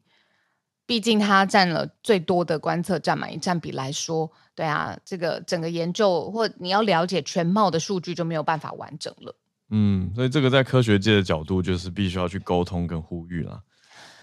[0.88, 9.36] 毕竟他占了最多的观测站嘛，以占比来说，对啊，这个整个研究或你要了解全貌的数据就没有办法完整了。
[9.72, 13.62] 嗯，所以这个在科学界的角度，就是必须要去沟通跟呼吁了。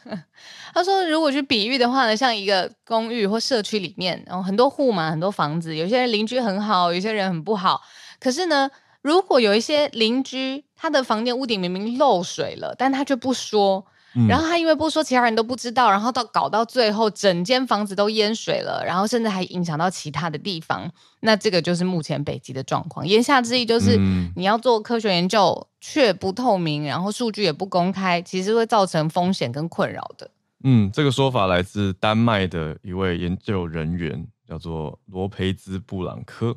[0.75, 7.81] 他说，如果去比喻的话呢，像一个公寓或社区里面，然后很多户嘛，很多房子，有些人邻居很好，有些人很不好。
[8.19, 13.87] 可是呢，如果有一些邻居，他的房间屋顶明明漏水了，但他却不说。
[14.29, 20.91] 然后他因为不说，其他人都不知道，然后到搞到最后，整间房子都淹水了，然后甚至还影响到其他的地方。
[21.21, 23.07] 那这个就是目前北极的状况。
[23.07, 23.97] 言下之意就是，
[24.37, 30.31] 你要做科学研究却不透明，然后数据也不公开，其实会造成风险跟困扰的。
[30.65, 34.27] 嗯，这个说法来自丹麦的一位研究人员。
[34.45, 36.55] 叫做罗培兹布朗科，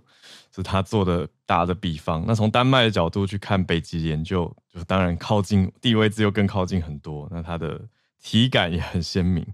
[0.55, 2.23] 是他做的打的比方。
[2.25, 7.81] 那从丹麦的角度去看北极研究，就当然靠近地位置又更靠近很多，那它的
[8.21, 9.45] 体感也很鲜明。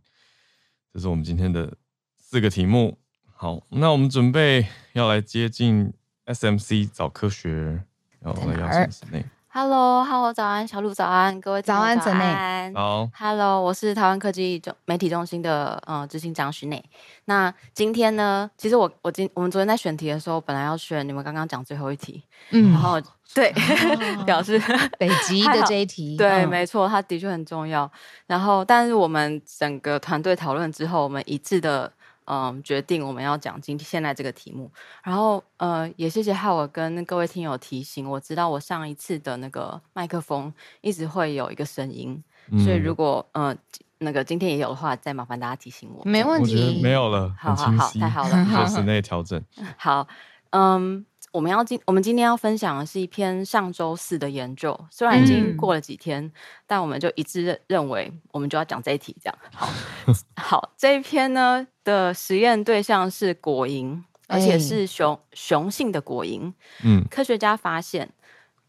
[0.93, 1.73] 这是我们今天的
[2.17, 2.99] 四个题目。
[3.33, 5.91] 好，那我们准备要来接近
[6.27, 7.83] SMC 找科学，
[8.19, 9.25] 然后来邀请室内。
[9.53, 16.81] Hello，Hello，早安，小鹿，早安，各位早安，早安，好，Hello，我是台湾科技中媒体中心的呃执行长许内。
[17.25, 22.97] 那今天呢，其实我我今我们昨天在选题的时候，本来要选你们刚刚讲最后一题，嗯，然后
[23.33, 24.57] 对、哦、表示
[24.97, 27.91] 北极的这一题，对，嗯、没错，它的确很重要。
[28.27, 31.91] 然后，但是我们整个团队讨论之后，我们一致的。
[32.25, 34.71] 嗯，决定我们要讲今天现在这个题目，
[35.03, 43.55] 然后呃，也谢谢浩尔跟各位听友提醒，我知道我上一次的那个麦克风一直会有一个声音，嗯、所以如果呃
[43.99, 46.03] 那个今天也有的话，再麻烦大家提醒我。
[46.05, 49.43] 没问题，没有了，好好好，太好了，就是内 调整。
[49.77, 50.07] 好，
[50.51, 51.05] 嗯。
[51.31, 56.31] 我们要今我们今天要分享的是一篇上周四的研究，虽然已经过了几天，嗯、
[56.67, 59.15] 但我们就一致认认为，我们就要讲这一题。
[59.23, 59.69] 这样，好，
[60.35, 66.51] 好，这一篇呢的实验对象是果蝇，而且是雄雄性的果蝇。
[66.83, 68.09] 嗯，科学家发现，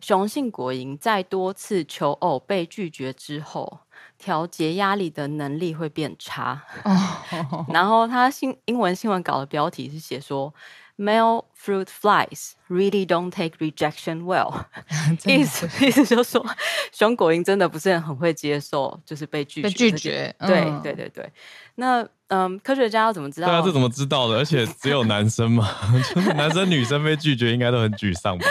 [0.00, 3.80] 雄性果蝇在多次求偶被拒绝之后，
[4.18, 6.62] 调节压力的能力会变差。
[6.84, 10.54] 哦、 然后他新英文新闻稿的标题是写说。
[10.98, 14.66] Male fruit flies really don't take rejection well，
[15.26, 16.46] 意思意思就是说，
[16.92, 19.68] 熊果蝇真的不是很会接受，就是被拒绝。
[19.68, 21.32] 被拒绝，对、嗯、对对对。
[21.76, 23.48] 那嗯，科学家要怎么知道？
[23.48, 24.36] 对啊，这怎么知道的？
[24.38, 25.68] 而且只有男生嘛，
[26.14, 28.46] 就是男生女生被拒绝应该都很沮丧吧？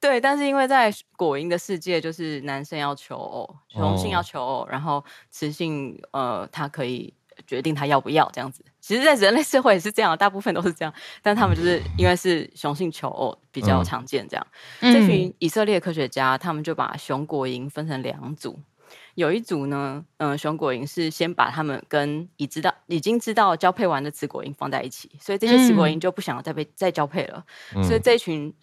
[0.00, 7.12] 对，但是因为在果蝇的世界，就是男生要求偶，雄性要求偶，哦、然后雌性呃，它可以
[7.48, 8.62] 决定他要不要这样子。
[8.78, 10.94] 其实，在人类社会也是这样，大部分都是这样。
[11.22, 14.46] 但他们就是因为是雄性求偶比较常见，这样。
[14.80, 18.60] 嗯、这群以色列科学家，他们就把雄果蝇分成两组。
[19.14, 27.44] 有一组呢，嗯、呃，雄果蝇是先把他们跟已知道、已经知道交配完的雌果蝇放在一起，所以这些雌果蝇就不想要再被再交配了。
[27.74, 28.54] 嗯、所以这群。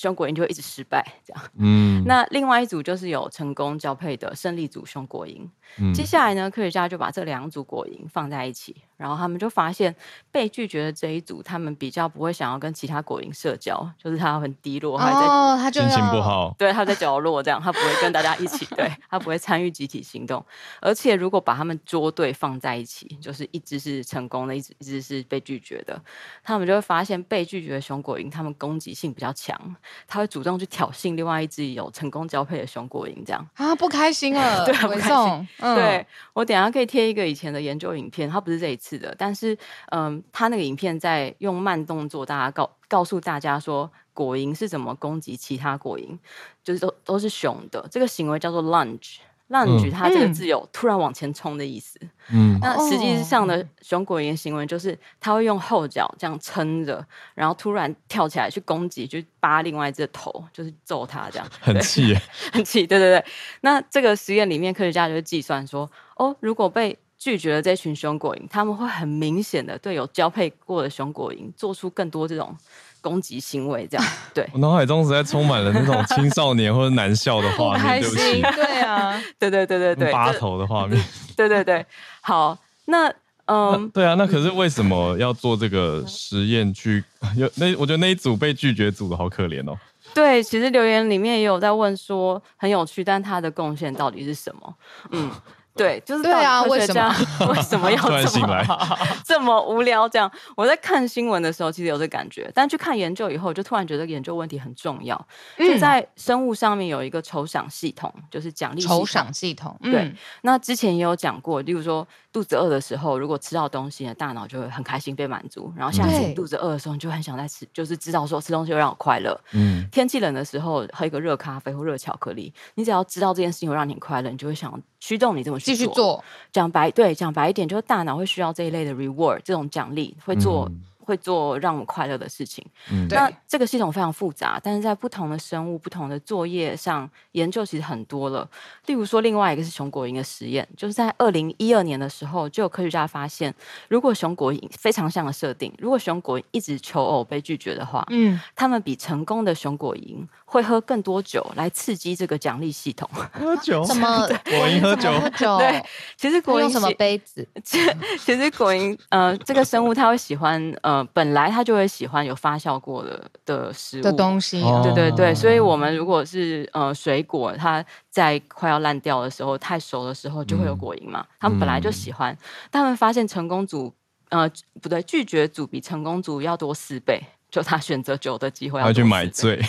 [0.00, 1.42] 雄果蝇就会一直失败，这样。
[1.58, 5.46] 嗯，那另外一组就是有成功交配的胜利组雄果蝇。
[5.92, 9.94] 接下来呢，科学家就把这两组果蝇放在一起，然后他们就发现
[10.30, 20.44] 被拒绝的这一组，他们比较不会想要跟其他果蝇社交，就是他很低落，他在哦，他就心情不好，对，他在角落这样，他不会跟大家一起，对，他不会参与集体行动。
[20.82, 25.98] 而且如果把他们捉对放在一起，就是一只是成功的，一只一只是被拒绝的，
[26.44, 29.58] 他们就会发现被拒绝的熊果蝇，他们攻击性比较强。
[30.06, 35.48] 他会主动去挑衅另外一只有成功交配的熊果蝇，这样啊，不开心了， 对，不开心。
[35.58, 39.56] 嗯、对，我等下可以贴一个以前的研究影片，他不是这一次的，但是
[39.90, 46.18] 嗯，他那个影片在用慢动作，大家告告诉大家说果蝇是怎么攻击其他果蝇，
[46.62, 49.18] 就是都都是熊的，这个行为叫做 lunge。
[49.50, 51.98] lunge 它这个字有突然往前冲的意思。
[52.30, 61.48] 嗯，那实际上的熊果蝇行为就是，它会用后脚这样撑着，然后突然跳起来去攻击，去扒另外一只头，就是揍它这样。
[61.60, 62.22] 很气耶，
[62.54, 62.86] 很气。
[62.86, 63.24] 对对对。
[63.62, 72.56] 那这个实验里面，科学家就会计算说，哦，如果被拒绝了这群熊果蝇，他们会很明显的对有交配过的熊果蝇做出更多这种。
[73.02, 81.02] 攻击行为这样，对，我脑海中实在充满了那种青少年或者男校的画面，对不起，对啊，对对对对对，八头的画面，
[81.34, 81.86] 对对对，
[82.20, 83.10] 好，那
[83.46, 87.02] 嗯，对啊，那可是为什么要做这个实验去？
[87.38, 89.74] 有那我觉得那一组被拒绝组的好可怜哦。
[90.12, 94.74] 对，其实留言里面也有在问说很有趣，但他的贡献到底是什么？
[95.12, 95.30] 嗯。
[95.74, 97.14] 对，就是对啊，为什么
[97.48, 97.96] 为什么要
[98.26, 98.64] 这么
[99.24, 100.08] 这么无聊？
[100.08, 105.16] 这样我在看新闻的时候，其实有这感觉，但去看研究以后，就突然觉得研究问题很重要。
[105.56, 109.78] 就、嗯、在生物上面有一个酬赏系统，就是奖励酬赏系统。
[109.82, 119.40] 对，嗯、那之前也有讲过，例如说肚子饿的时候，如果吃到东西，呢，大脑就会很开心被满足，然后下次你肚子饿的时候，你就很想再吃，就是知道说吃东西会让我快乐。
[119.52, 126.22] 嗯，天气冷的时候，喝一个热咖啡或热巧克力，你只要知道这件事情会让你快乐，你就会想驱动你这么去继续做，
[126.52, 130.70] 讲白对，讲白一点，就是大脑会需要这一类的 reward 这种奖励，会做。
[131.10, 132.64] 嗯会做让我们快乐的事情。
[132.92, 138.48] 嗯，那这个系统非常复杂，但是在不同的生物、不同的作业上研究其实很多了。
[138.86, 143.52] 例如说，另外一个是熊果蝇的实验，就是在二零一二年的时候，就有科学家发现，
[143.88, 153.10] 如果熊果蝇非常像的设定，如果熊果蝇一直求偶被拒绝的话，嗯，他们比成功的熊果蝇会喝更多酒来刺激这个奖励系统。
[153.34, 153.82] 喝酒？
[153.90, 154.28] 什么？
[154.28, 155.10] 果蝇喝酒？
[155.18, 155.58] 喝酒？
[155.58, 155.82] 对，
[156.16, 157.44] 其实果蝇用什么杯子？
[157.64, 160.99] 其实果蝇，呃，这个生物它会喜欢，呃。
[161.12, 171.24] 本来他就会喜欢有发酵过的的食物的东西，对对对，所以我们如果是呃水果，它在快要烂掉的时候，太熟的时候，就会有果蝇嘛。
[171.38, 172.36] 他们本来就喜欢，
[172.70, 173.92] 但他们发现成功组
[174.30, 179.60] 呃不对，拒绝组比成功组要多四倍，就他选择酒的机会要去买醉，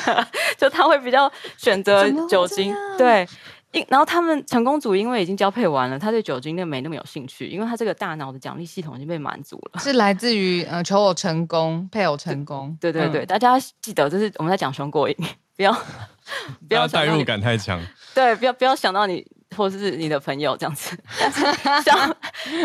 [0.56, 3.26] 就他会比较选择酒精，对。
[3.88, 9.80] 然后他们成功组因为已经交配完了，他对酒精就没那么有兴趣，因为他这个大脑的奖励系统已经被满足了。
[9.80, 12.76] 是来自于呃求偶成功、配偶成功。
[12.80, 15.16] 对对对，嗯、大家记得这是我们在讲熊果蝇，
[15.56, 15.72] 不要
[16.68, 17.80] 不要代入感太强。
[18.14, 19.26] 对，不要不要想到你。
[19.54, 20.96] 或者是你的朋友这样子，
[21.84, 22.16] 相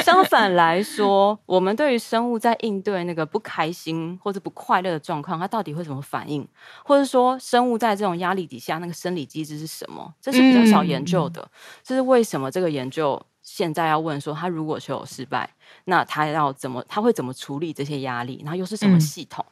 [0.01, 6.47] 相反来说，我们对于生物在应对那个不开心或者不快乐的状况，它到底会怎么反应？
[6.83, 10.13] 或者说，生物在这种压力底下，那个生理机制是什么？
[10.19, 11.47] 这是比较少研究的。
[11.83, 12.49] 这是为什么？
[12.51, 15.49] 这个研究现在要问说，他如果求有失败，
[15.85, 16.83] 那他要怎么？
[16.87, 18.41] 他会怎么处理这些压力？
[18.43, 19.45] 然后又是什么系统？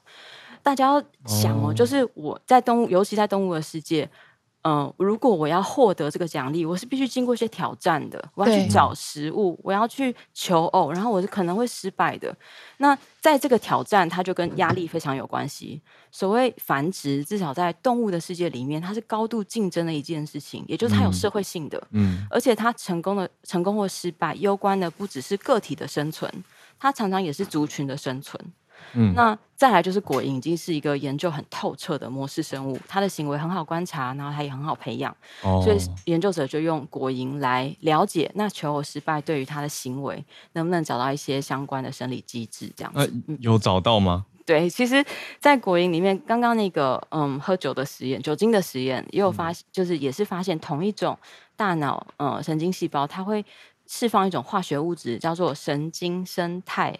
[0.63, 4.09] 大家要想哦，就是我在动物，尤其在动物的世界。
[4.67, 8.21] 嗯，如果我要获得这个奖励，我是必须经过一些挑战的。
[8.35, 12.35] 我要去找食物，我要去求偶，然后我是可能会失败的。
[12.79, 15.81] 那在这个挑战，它就跟压力非常有关系。
[16.11, 21.81] 所谓繁殖，至少在动物的世界里面，它是高度竞争的一件事情，也就是它有社会性的。
[21.91, 26.29] 嗯，而且它成功的成功或失败，攸关的不只是个体的生存，
[26.77, 28.37] 它常常也是族群的生存。
[28.93, 40.23] 嗯，那再来就是果蝇已经是一个研究很透彻的模式生物，它的行为很好观察，然后它也很好培养，哦、所以研究者就用果蝇来了解那求偶失败对于它的行为
[40.53, 44.25] 能不能找到一些相关的生理机制，这样子、呃、有找到吗？
[44.45, 45.03] 对，其实，
[45.41, 51.17] 在果蝇里面，刚刚那个嗯喝酒的实验，酒精的实验也有发就是也是发现同一种
[51.57, 53.43] 大脑嗯神经细胞，它会
[53.87, 56.97] 释放一种化学物质，叫做神经生态。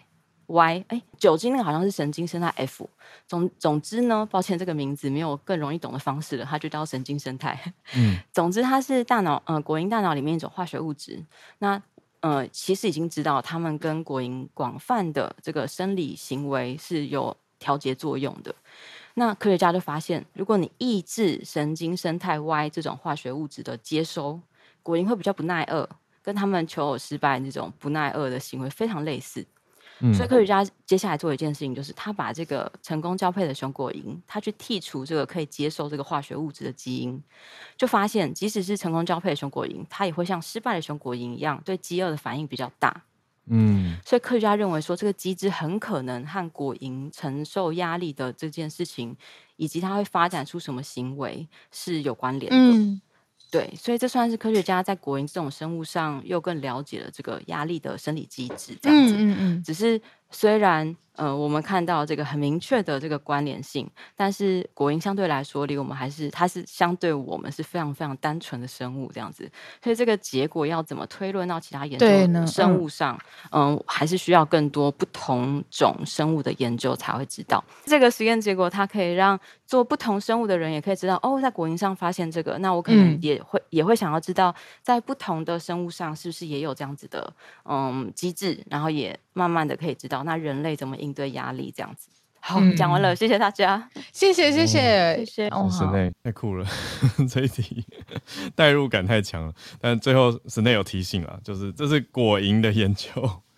[0.48, 2.88] Y 哎，酒精那个好像是神经生态 F，
[3.26, 7.74] 总总之呢，抱歉，这个名字没有更容易懂的方式了，它就叫神经生态。
[7.94, 11.22] 嗯， 总之它是大脑呃果蝇大脑里面一种化学物质。
[11.58, 11.80] 那
[12.20, 18.54] 呃其实已经知道，它们跟果蝇广泛的这个生理行为是有调节作用的。
[19.14, 24.40] 那科学家就发现，如果你抑制神经生态 Y 这种化学物质的接收，
[24.82, 25.86] 果蝇会比较不耐饿，
[26.22, 29.44] 跟他们求偶失败那种不耐饿的行为非常类似。
[30.14, 37.20] 所以科学家接下来做一件事情，就是他把这个成功交配的熊果蝇，他去剔除这个可以接受这个化学物质的基因，
[37.76, 43.02] 就发现即使是成功交配的熊果蝇，它也会像失败的熊果蝇一样，对饥饿的反应比较大。
[43.50, 49.16] 嗯，所以科学家认为说，这个机制很可能和果蝇承受压力的这件事情，
[49.56, 52.56] 以及它会发展出什么行为是有关联的。
[52.56, 53.00] 嗯
[53.50, 59.14] 对，所以这算是科学家在果蝇这种生物上又更了解了这个压力的生理机制，这样子。
[59.16, 59.62] 嗯嗯嗯。
[59.62, 59.98] 只是
[60.30, 60.96] 虽然。
[61.18, 69.50] 呃，我们看到这个很明确的这个关联性，但是果蝇相对来说离我们还是它是相对我们是非常非常单纯的生物这样子，
[69.82, 73.18] 所以这个结果要怎么推论到其他研究生物上，
[73.50, 77.64] 嗯、呃，还是需要更多不同种生物的研究才会知道。
[77.84, 92.08] 这个实验结果它可以让做不同生物的人也可以知道，哦，在果蝇上发现这个，那我可能也会、嗯、也会想要知道，在不同的生物上是不是也有这样子的嗯机制，然后也慢慢的可以知道那人类怎么应对压力这样子，
[92.40, 95.48] 好，讲、嗯、完了，谢谢大家，谢谢谢谢谢谢。
[95.50, 96.66] 哦，室内太酷了，
[97.30, 97.84] 这一题
[98.56, 99.52] 代入感太强了。
[99.80, 103.08] 但最后室内有提醒了，就是这是果蝇的研究，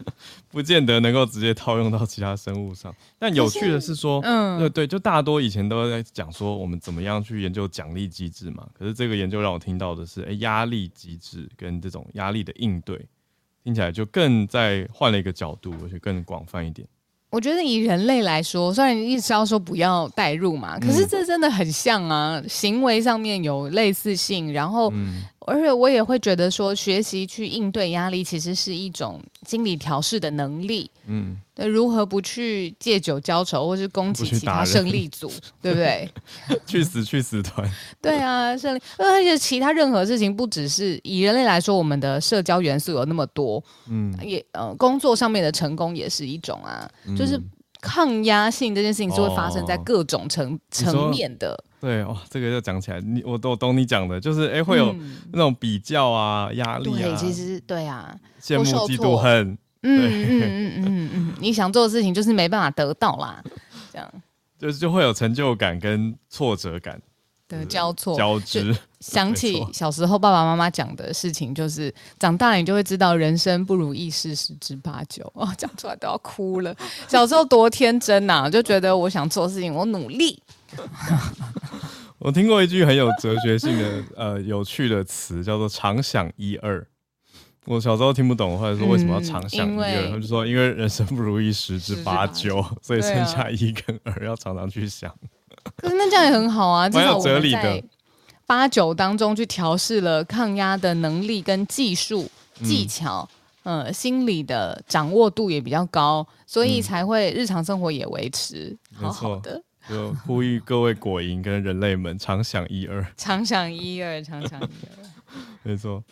[0.50, 2.94] 不见得能够直接套用到其他生物上。
[3.18, 8.66] 但有趣的是说，嗯，对对，就大多以前都在讲说我们怎么样去研究奖励机制嘛。
[8.74, 13.06] 可是这个研究让我听到的是，哎，压力机制跟这种压力的应对，
[13.62, 16.86] 听起来就更在换了一个角度，而且更广泛一点。
[17.30, 24.92] 我觉得以人类来说，虽然一直要说不要代入嘛，可是这真的很像啊，嗯、行为上面有类似性，然后。
[25.46, 30.88] 嗯而且我也会觉得说，学习去应对压力，其实是一种心理调试的能力。
[31.06, 35.32] 嗯，那，如何不去借酒浇愁，或是攻击其他胜利组，
[35.62, 36.08] 对不对？
[36.66, 37.68] 去死去死团。
[38.02, 38.80] 对啊，胜利。
[38.98, 43.62] 而且其他任何事情，不只是以人类来说，我们的社交元素有那么多。
[43.88, 47.40] 嗯，也呃，工作上面的成功也是一种啊，嗯、就是
[47.80, 51.64] 抗压性这件事情是会发生在各种层层、哦、面的。
[51.80, 54.94] 对哦，这个就讲起来，你我都懂你讲的，就是哎，会有
[55.32, 63.42] 那种比较啊、压力啊，对，其实对啊，羡慕、嫉妒、恨，嗯嗯嗯嗯嗯，你想做的事情就是没办法得到啦，
[63.92, 64.12] 这样，
[64.58, 67.00] 就是就会有成就感跟挫折感
[67.48, 68.76] 的交错交织。
[69.00, 75.24] 想起小时候爸爸妈妈讲的事情，就是长大了你就会知道，人生不如意事十之八九。
[75.32, 76.76] 哦，讲出来都要哭了。
[77.08, 80.42] 小时候多天真呐、啊，就觉得我想做事情，我努力。
[82.18, 86.86] 我听过一句很有哲学性的、呃，有趣的词，叫做“常想一二”。
[87.66, 95.14] 我小时候听不懂，或者说为什么要常想一二，他、嗯、就说因为人生不如意十之八九， 所以剩下一跟二要常常去想。
[95.76, 97.82] 可是那这样也很好啊， 蛮有哲理的。
[98.46, 102.28] 八九当中去调试了抗压的能力跟技术
[102.64, 103.28] 技巧，
[103.62, 109.62] 嗯、呃，心理的掌握度也比较高，所以才会日常生活也维持好好的。
[109.90, 115.10] 就呼吁各位果蝇跟人类们常想一二，常想一二，常想一二。
[115.64, 116.02] 没错，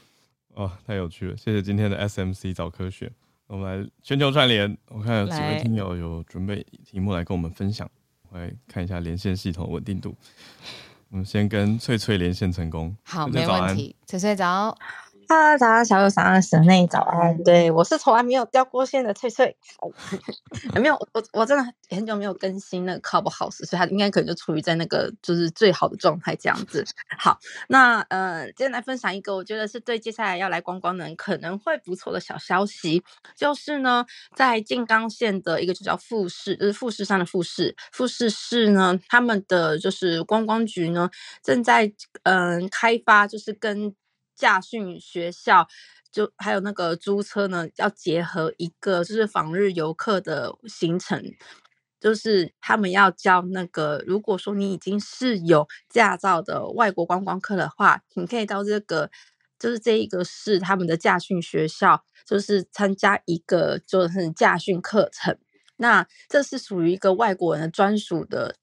[0.54, 1.36] 哦，太有趣了！
[1.36, 3.10] 谢谢今天的 SMC 早科学。
[3.46, 7.88] 我们来全球串联，我看有几位听友有准备题目来跟我们分享，
[8.30, 10.14] 我来看一下连线系统稳定度。
[11.10, 12.94] 我们先跟翠翠连线成功。
[13.04, 13.94] 好，没问题。
[14.06, 14.76] 翠翠早。
[15.28, 17.36] 哈喽，早上小友早上神内早安。
[17.44, 19.54] 对，我是从来没有掉过线的翠翠。
[20.74, 26.82] 没有，我我真的很久没有更新那个 Clubhouse，所以它应该可能就处于在那个就是最好的状态这样子。
[27.18, 33.04] 好，那呃，今天来分享一个我觉得是对接下来要来观光的人可能会不错的小消息，
[33.36, 41.10] 就是呢，在静冈县的一个就叫富士，就是富士山的富士，富士市呢，他们的就是观光局呢
[41.42, 43.94] 正在嗯、呃、开发，就是跟
[44.38, 45.66] 驾训学校
[46.12, 51.22] 就还有那个租车呢，要结合一个就是访日游客的行程，
[52.00, 59.10] 就是他们要教那个，如果说你已经是有驾照的外国观光客的话，你可以到这个
[59.58, 65.36] 就是这一个是他们的驾训学校，就是参加一个就是驾训课程。
[65.76, 68.54] 那这是属于一个外国人的专属的。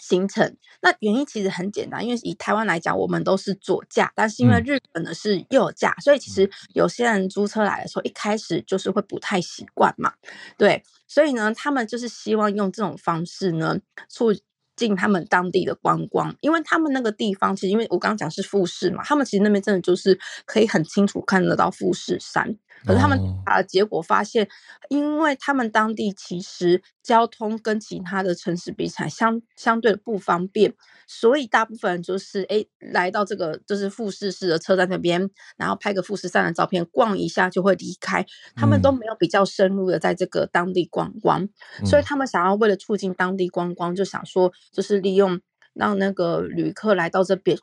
[0.00, 10.12] 行程，那原因其实很简单，因为以台湾来讲，我们都是左驾，但是因为日本呢是右驾，嗯、所以其实有些人租车来的时候，一开始就是会不太习惯嘛，
[10.56, 13.78] 对，所以呢，他们就是希望用这种方式呢，
[14.08, 14.34] 促
[14.76, 22.56] 进他们当地的观光，因为他们那个地方其实，因为我刚刚讲是富士嘛，他们其实那边真的就是可以很清楚看得到富士山。
[22.84, 24.48] 可是他们啊，结果发现，
[24.88, 30.74] 因为他们当地其实交通跟其他的城市比起来相相对的不方便，
[31.06, 38.24] 所以大部分人就是哎来到这个就是富士市的车站那边，然后拍个富士山的照片，逛一下就会离开，
[38.56, 41.48] 他们都没有比较深入的在这个当地观光，
[41.84, 45.40] 所以他们想要为了促进当地观光，就想说就是利用
[45.74, 47.58] 让那个旅客来到这边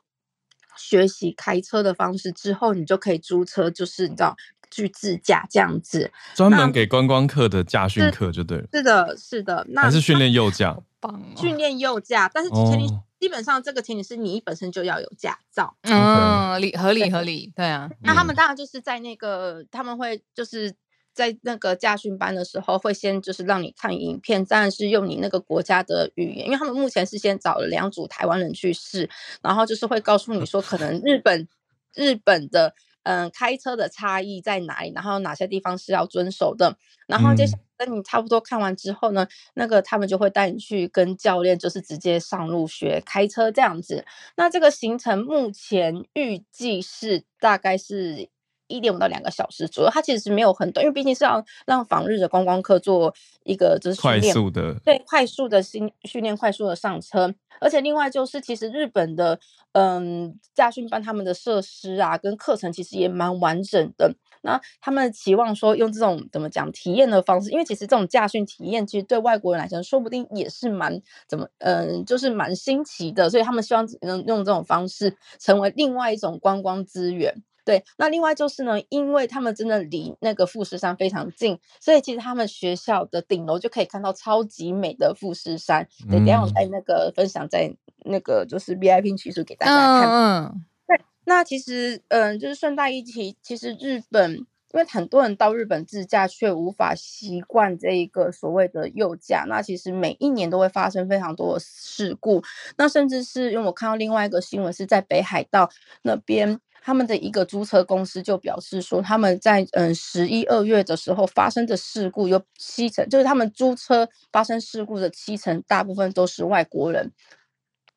[0.76, 4.36] 学习开车的方式之后，你就可以租车，就是你知道。
[4.70, 8.66] 去自驾这样子，专门给观光客的驾训课就对了。
[8.72, 10.76] 是的，是的，那还是训练右驾，
[11.36, 15.76] 训练右驾，但是前提、哦、基本上这个前提是你本身就要有驾照。
[15.82, 17.88] 嗯，理合理合理，对啊。
[18.02, 20.74] 那他们当然就是在那个他们会就是
[21.14, 29.08] 在那个驾训班的时候，会先就是让你看影片，当然是用你那个国家的语言，因为他们目前是先找了两组台湾人去试，
[29.42, 31.48] 然后就是会告诉你说，可能日本
[31.94, 32.74] 日本的。
[33.08, 34.92] 嗯，开车的差异在哪里？
[34.94, 36.76] 然后哪些地方是要遵守的？
[37.06, 44.04] 然后接下来等你差不多看完之后呢，嗯、那个他们就会带你去跟教练，就是直接上路学开车这样子。
[44.36, 48.28] 那这个行程目前预计是大概是
[48.68, 53.12] 一点五到两个小时左右，它其实是没有很短，因为毕竟是要让访日的观光客做
[53.44, 57.34] 一个就是快速的，对，快速的训训练，快速的上车。
[57.60, 59.40] 而且另外就是，其实日本的
[59.72, 64.14] 嗯驾训班他们的设施啊跟课程其实也蛮完整的。
[64.42, 77.42] 那他们期望说用这种怎么讲体验的方式，因为其实这种驾训体验其实对外国人来讲，说不定也是蛮怎么嗯就是蛮新奇的，所以他们希望能用这种方式成为另外一种观光资源。
[77.68, 85.86] 对，那另外就是呢，因为他们真的离那个富士山非常近，所以其实他们学校的顶楼就可以看到超级美的富士山。
[86.08, 87.70] 对，等下我在那个分享在
[88.06, 90.10] 那个就是 VIP 区数给大家看。
[90.10, 94.46] 嗯，对，那其实嗯，就是顺带一提，其实日本因
[94.80, 102.42] 为很多人到日本自驾却无法习惯这一个所谓的右驾，那其实每一年都会发生非常多的事故。
[102.78, 105.68] 那甚至是因为我看到另外一个新闻是在北海道
[106.00, 106.58] 那边。
[106.82, 117.12] 他们的一个租车公司就表示说，他们在嗯十一二月的时候发生的事故有七成，就是他们租车发生事故的七成，大部分都是外国人。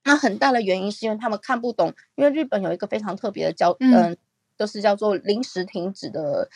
[0.04, 4.16] 那很大的原因是因为他们看不懂，因为日本有一个非常特别的交嗯、呃，
[4.58, 6.50] 就是叫做临时停止的。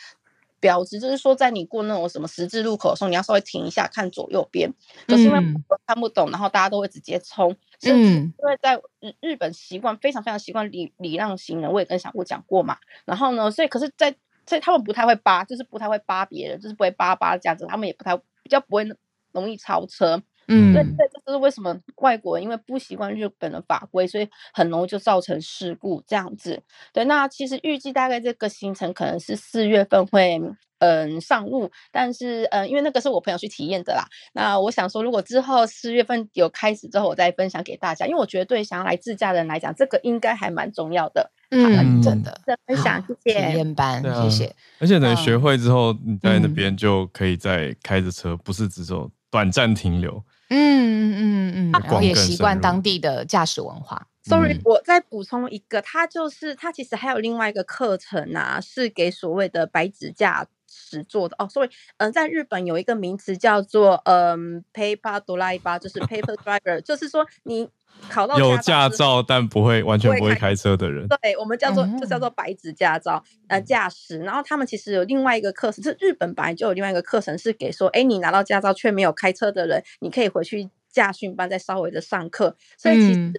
[0.66, 4.68] 标志就是说，在你过那种什么十字路口的时候，你要稍微停一下，看左右边，
[5.06, 5.38] 就是因为
[5.86, 7.54] 看不懂，然后大家都会直接冲。
[7.84, 12.76] 嗯，因为在日日本习惯非常非常习惯礼礼让行人，我也跟小顾讲过嘛。
[13.04, 14.12] 然后呢，所以可是在，
[14.44, 18.84] 在他们不太会扒，就是不太会扒别人，就是不会扒扒这样子，他们也不太比较不会
[19.30, 20.20] 容易超车。
[20.48, 26.62] 嗯，对对，这是为什么外国人因为不习惯日本的法规，所以很容易就造成事故这样子。
[26.92, 30.40] 对，那其实预计大概这个行程可能是四月份会
[30.78, 34.06] 嗯上路，但是嗯，因为那个是我朋友去体验的啦。
[34.34, 41.30] 那我想说，如果之后四月份有开始之后，我再分享给大家，因为我觉得对想要来自驾的人来讲，这个应该还蛮重要的。
[41.50, 44.54] 嗯，真的，分享谢谢体验班，谢谢。
[44.78, 50.22] 而且等学会之后，你在那边就可以再开着车，不是只走短暂停留。
[50.48, 54.06] 嗯嗯嗯嗯，然后也习惯当地的驾驶文化。
[54.22, 61.48] Sorry，我再补充一个，它就是它其实还有另外一个课程啊，是给所谓的白纸驾驶做的哦。
[61.48, 61.68] Sorry，
[61.98, 67.68] 嗯、呃，在日本有一个名词叫做嗯 paper driver，就是 paper driver，就是说你。
[68.08, 74.18] 考到有驾照但不会完全不会开车的人，对，我们叫做就叫做白纸驾照呃驾驶。
[74.18, 82.56] 然后他们其实有另外一个课程，是日本本来就有另外一个课程是给说，哎，你拿到驾照却没有开车的人，你可以回去驾训班再稍微的上课。
[82.78, 83.32] 所以其实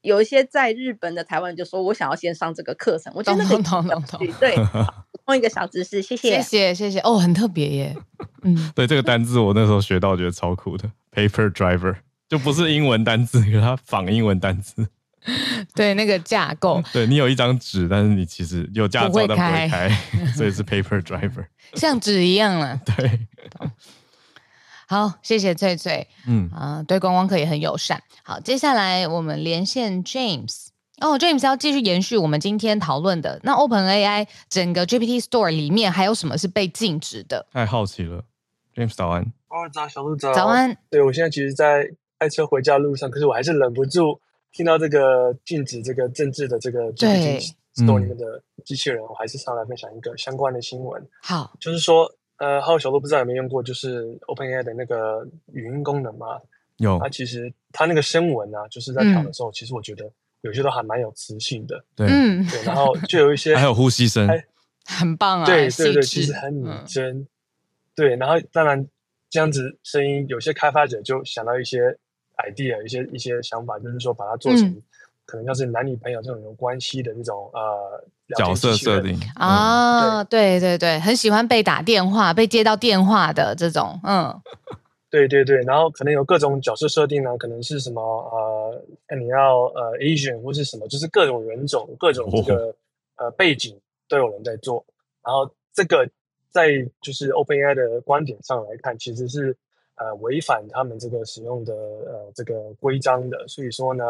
[0.00, 3.12] 有一些在日本的台湾人就说，我想要先上这个课程。
[3.14, 3.56] 我觉得那个
[4.40, 4.54] 对，
[5.12, 7.00] 补充一个小知识，谢谢，谢谢，谢谢。
[7.00, 7.96] 哦，很特别耶。
[8.42, 11.96] 嗯，对，这个单字我那时候学到，我觉得超酷的，paper driver。
[12.28, 14.88] 就不是英文单字，可是它仿英文单字。
[15.74, 16.82] 对，那个架构。
[16.92, 19.90] 对，你有一张纸，但是你其实有驾照但不会开，
[20.36, 22.80] 所以是 paper driver，像纸一样了。
[22.96, 23.26] 对。
[24.88, 26.06] 好，谢谢翠翠。
[26.28, 28.00] 嗯啊，对观光客也很友善。
[28.22, 30.68] 好，接下来我们连线 James。
[31.00, 33.40] 哦，James 要继续延续我们今天讨论的。
[33.42, 37.46] 那 OpenAI 整个 GPT Store 里面还有什么是被禁止的？
[37.52, 38.22] 太好奇了。
[38.76, 39.22] James 早安。
[39.48, 40.32] 哦，早，小鹿早。
[40.32, 40.76] 早安。
[40.88, 41.90] 对，我现在其实，在。
[42.18, 44.18] 开车回家路上，可是我还是忍不住
[44.52, 51.06] 听到这个禁止这个政治的这个 GPT Store 里面的机器人，我还是上来分享一个相关的新闻。
[51.20, 56.40] 好，就是说，呃，还有小鹿不知道有没有用过，就是 OpenAI 的那个语音功能嘛？
[56.78, 56.98] 有。
[56.98, 60.10] 它其实它那个声纹啊，就是在调的时候，其实我觉得
[60.40, 61.84] 有些都还蛮有磁性的。
[61.94, 64.26] 对，对，然后就有一些 还有呼吸声，
[64.86, 65.44] 很棒啊！
[65.44, 67.28] 对对对，其实很拟真。
[67.94, 68.88] 对，然后当然
[69.28, 71.98] 这样子声音，有些开发者就想到一些。
[72.36, 74.82] Idea 一些一些想法，就是说把它做成
[75.24, 78.04] 可能要是男女朋友这种有关系的那种呃
[78.36, 80.60] 角色设定啊，对。
[80.60, 84.40] 对对，很喜欢被打电话、被接到电话的这种，嗯，
[85.10, 88.00] 对对对，然后可能有各种角色设定呢，可能是什么
[89.08, 92.74] 呃，你要呃 Asian 或是什么，就是各种人种、各种这个
[93.16, 93.76] 呃背景
[94.08, 94.84] 都有人在做，
[95.24, 96.08] 然后这个
[96.50, 96.68] 在
[97.00, 99.56] 就是 OpenAI 的观点上来看，其实是。
[99.96, 104.04] 呃，违反他们这个使用的呃这个规章的，所以说呢，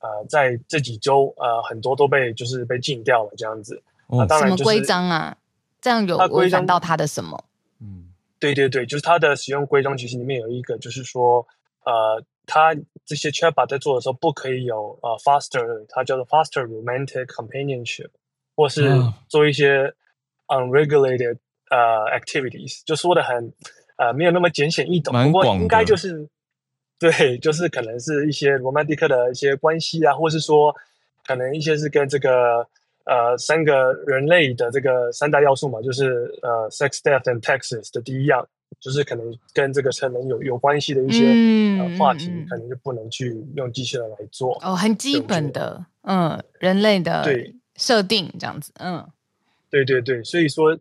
[0.00, 3.80] 呃，在这几周呃很多都被就是被禁掉了这样子。
[4.08, 5.36] 哦，当然、就是、什么规章啊？
[5.80, 7.44] 这样有违反到他的什么？
[7.80, 11.46] 嗯，对对对，就是他的使用规章其实里面有一个，就是说
[11.84, 12.74] 呃，他
[13.06, 18.10] 这些 chatbot 在做的时候不可以有呃 faster，它叫做 faster romantic companionship，
[18.56, 18.82] 或是
[19.28, 19.94] 做一些
[20.48, 21.38] unregulated
[21.70, 23.52] 呃 activities，就说的很。
[24.00, 26.26] 呃，没有那么简显易懂，不过应该就是，
[26.98, 30.74] 对，就是可能是一些罗曼蒂克的一些关系啊，或是说，
[31.26, 32.66] 可能一些是跟这个
[33.04, 38.48] 呃三个人类的这个三大要素嘛，就是呃 sex, death and taxes 的第一样，
[38.80, 44.58] 就是可能跟这个成人有有关系的一些、嗯呃、话题，可能就不能去用机器人来做。
[44.62, 47.54] 哦，很基本的，嗯，人类的对。
[47.76, 49.08] 设定这样子，嗯，
[49.70, 50.78] 对对对，所以说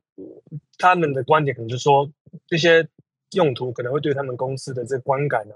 [0.78, 2.12] 他们的观点可能就是说
[2.46, 2.86] 这些
[3.32, 5.56] 用途可能会对他们公司的这观感啊，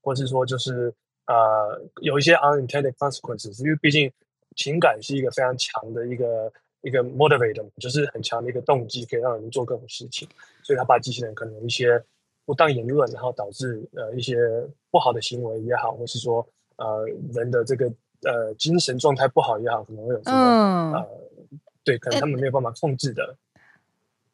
[0.00, 0.94] 或是说就是。
[1.26, 4.12] 呃，有一些 unintended consequences，因为毕竟
[4.56, 6.52] 情感是一个非常强的一个
[6.82, 10.28] 一个 motivator，就是很强的一个动机，可以让人做各种事情。
[10.64, 12.02] 所以他怕机器人可能有一些
[12.44, 14.36] 不当言论，然后导致呃一些
[14.90, 16.44] 不好的行为也好，或是说
[16.76, 17.86] 呃人的这个
[18.24, 21.08] 呃精神状态不好也好，可能会有这个、嗯、呃
[21.84, 23.36] 对，可能他们没有办法控制的。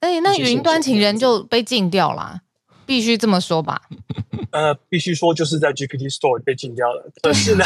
[0.01, 2.45] 哎、欸，那云端情人就被禁掉了。
[2.89, 3.83] 必须这么说吧，
[4.51, 7.05] 呃，必须说就是在 GPT Store 被禁掉了。
[7.23, 7.63] 可是呢，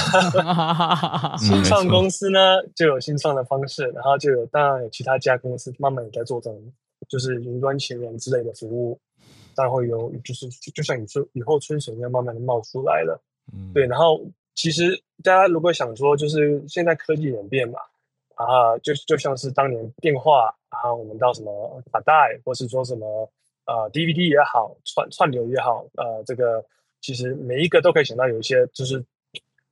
[1.39, 2.41] 新创公司呢
[2.75, 6.61] 就有新创的方式，然后就有当然有其他家公司慢慢也在做这种，
[7.09, 8.99] 就是云端情人之类的服务，
[9.55, 13.23] 当然会有，就是就像你说雨后春笋一样，慢慢的冒出来了。
[13.55, 13.87] 嗯，对。
[13.87, 14.21] 然后
[14.57, 17.79] 其实大家如果想说，就是现在科技演变嘛，
[18.35, 23.31] 啊，就就像是当年电话，然后我们到什么卡带，或是说什么。
[23.65, 26.65] 呃，DVD 也好，串串流也好，呃，这个
[27.01, 28.97] 其实每一个都可以想到有一些，就是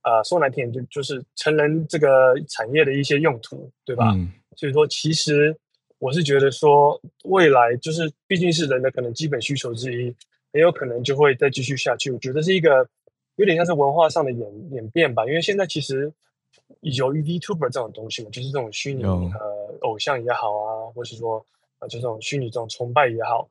[0.03, 4.11] 呃，说难听点，就就是成人这个产业的一些用途，对吧？
[4.15, 4.31] 嗯。
[4.57, 5.55] 所以说，其实
[5.97, 10.13] 我是觉得说，未来就是毕竟是人的可能基本需求之一，
[10.51, 12.11] 很有可能就会再继续下去。
[12.11, 12.87] 我觉得是一个
[13.35, 16.11] 有点像是文化上的演演变吧，因为现在其实
[16.81, 21.45] 有 VTuber 这种东西嘛，就是这种虚拟呃偶像也好啊，或是说
[21.79, 23.49] 呃就这种虚拟这种崇拜也好。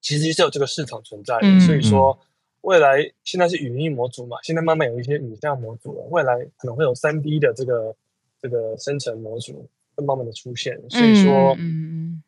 [0.00, 2.18] 其实是有这个市场存在的，嗯、所以说
[2.60, 7.94] 未来现在是语音模组嘛，现在慢慢有一些影像模组了，未来可能会有三 D 的这个
[8.40, 11.56] 这个生成模组会慢慢的出现，所以说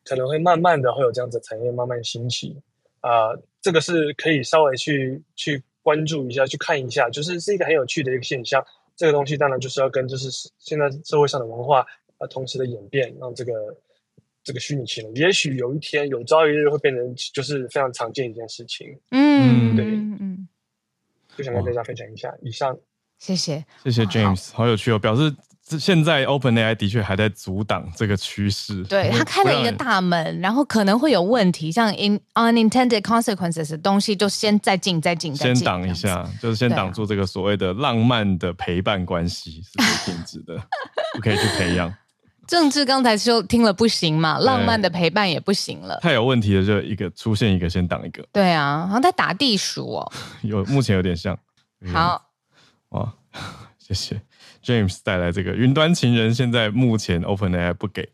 [0.05, 2.57] 可能会慢慢的会有这样子的产业慢慢兴起
[3.01, 8.65] 啊、呃，这个是可以稍微去去关注一下，去看一下，就是是一个很有趣的一个现象。
[8.97, 11.87] 这个东西当然就是要跟就是现在社会上的文化
[12.19, 13.53] 啊同时的演变，让这个。
[14.51, 18.89] 这个虚拟情人，也许有一天有朝一日会变成就是非常常见一件事情。
[19.13, 20.49] 嗯，对，嗯，
[21.37, 22.35] 就想跟大家分享一下。
[22.43, 22.77] 以上，
[23.21, 24.99] 谢谢，谢谢 James，好，好有趣哦。
[24.99, 25.33] 表示
[25.79, 28.83] 现在 OpenAI 的确还在阻挡这个趋势。
[28.87, 40.57] 对，它开了一个大门，然后可能会有问题，像 in unintended consequences 的东西，就先再进再进，先挡一下，就是先挡住这个所谓的浪漫的陪伴关系是被禁止的，
[41.15, 41.95] 不可以去培养。
[42.51, 46.01] 政治刚才就听了不行嘛，浪漫的陪伴也不行了。
[46.03, 48.27] 太有问题的就一个出现一个先挡一个。
[48.33, 50.13] 对啊，好像在打地鼠哦。
[50.43, 51.39] 有目前有点像。
[51.93, 52.21] 好，
[52.89, 53.15] 哇，
[53.79, 54.21] 谢谢
[54.65, 58.09] James 带来这个云端情人，现在目前 OpenAI 不给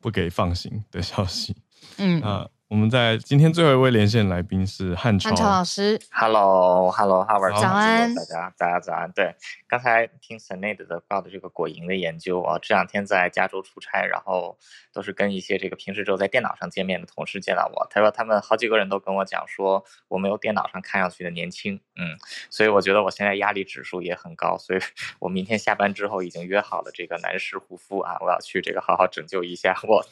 [0.00, 1.54] 不给放行的消息。
[1.98, 2.48] 嗯啊。
[2.72, 6.00] 我们在今天最后一位连线来宾是汉超，汉超老师。
[6.10, 9.12] Hello，Hello，Howard，早安，大家，大家早安。
[9.12, 9.36] 对，
[9.68, 14.56] 刚才听 Sinead 的报的这个果蝇的研究啊，这两天在加州出差，然后
[14.90, 17.86] 都是跟一些这个平时只有在电脑上见面的同事见到我。
[17.90, 21.78] 他说他们好几个人都跟我讲说，我没有电脑上看上去的年轻。
[21.96, 22.16] 嗯，
[22.48, 24.80] 所以我觉得我现在压力指数也很高，所以
[25.18, 30.02] 我明天下班之后已经约好了这个男士护肤啊，我要去这个好好拯救一下我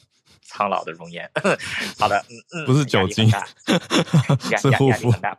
[0.42, 1.30] 苍老的容颜。
[1.98, 2.64] 好的，嗯。
[2.64, 3.28] 嗯，不是酒精，
[4.50, 5.38] 压压压力很大，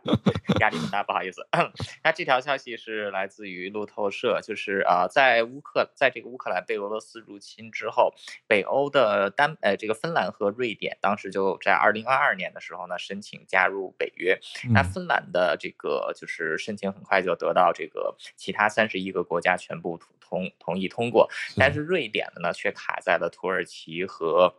[0.60, 1.46] 压力很大，不好意思。
[2.02, 8.14] 那这条消息是来自于路透社，就是啊、呃，在乌克，在这个乌克兰被俄罗斯入侵之后，
[8.46, 14.38] 北欧的丹呃这个芬兰和瑞典，当时就在二零二二年的时候呢，申请加入北约。
[14.64, 24.54] 嗯、那芬兰的这个就是申请很快就得到这个其他三十一个国家全部同同意通过，但是瑞典的呢却卡在了土耳其和。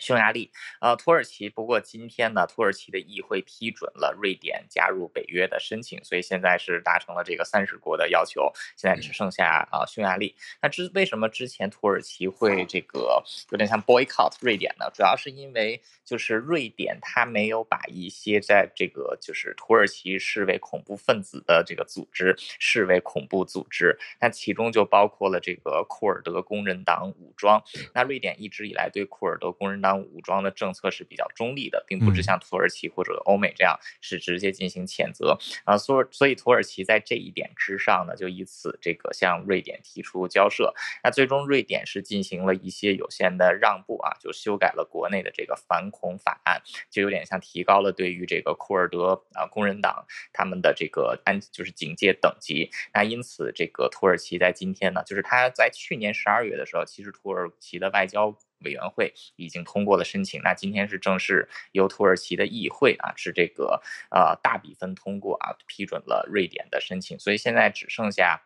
[0.00, 1.48] 匈牙利，呃，土耳其。
[1.48, 10.34] 不过今天呢，土耳其的议会批准了瑞典加入北约的申请，所以现在是达成了这个三十国的要求，现在只剩下啊、呃、匈牙利。
[10.60, 14.90] 那之为什么之前土耳其会这个有点像 boycott 瑞典呢？
[14.92, 27.62] 主要是因为就是瑞典它没有把一些在这个就是土耳其视为恐怖分子的这个组织视为恐怖组织，那其中就包括了这个库尔德工人党武装。
[27.94, 40.74] 那瑞典一直以来对库尔德工人党武装的政策是比较中立的，并不是像土耳其或者欧美这样是直接进行谴责啊，所所以土耳其在这一点之上呢，就以此这个向瑞典提出交涉。
[41.02, 46.60] 那最终瑞典是进行了一些有限的让步啊，就修改了国内的这个反恐法案，
[46.90, 52.70] 就有点像提高了对于这个库尔德啊工人党他们的这个安就是警戒等级。
[52.92, 58.36] 那因此这个土耳其在今天呢，就是他在去年十二月的时候，其实土耳其的外交。
[58.64, 68.42] 委员会已经通过了申请，那今天是正式由土耳其的议会啊，是这个呃大比分通过啊，批准了瑞典的申请，所以现在只剩下。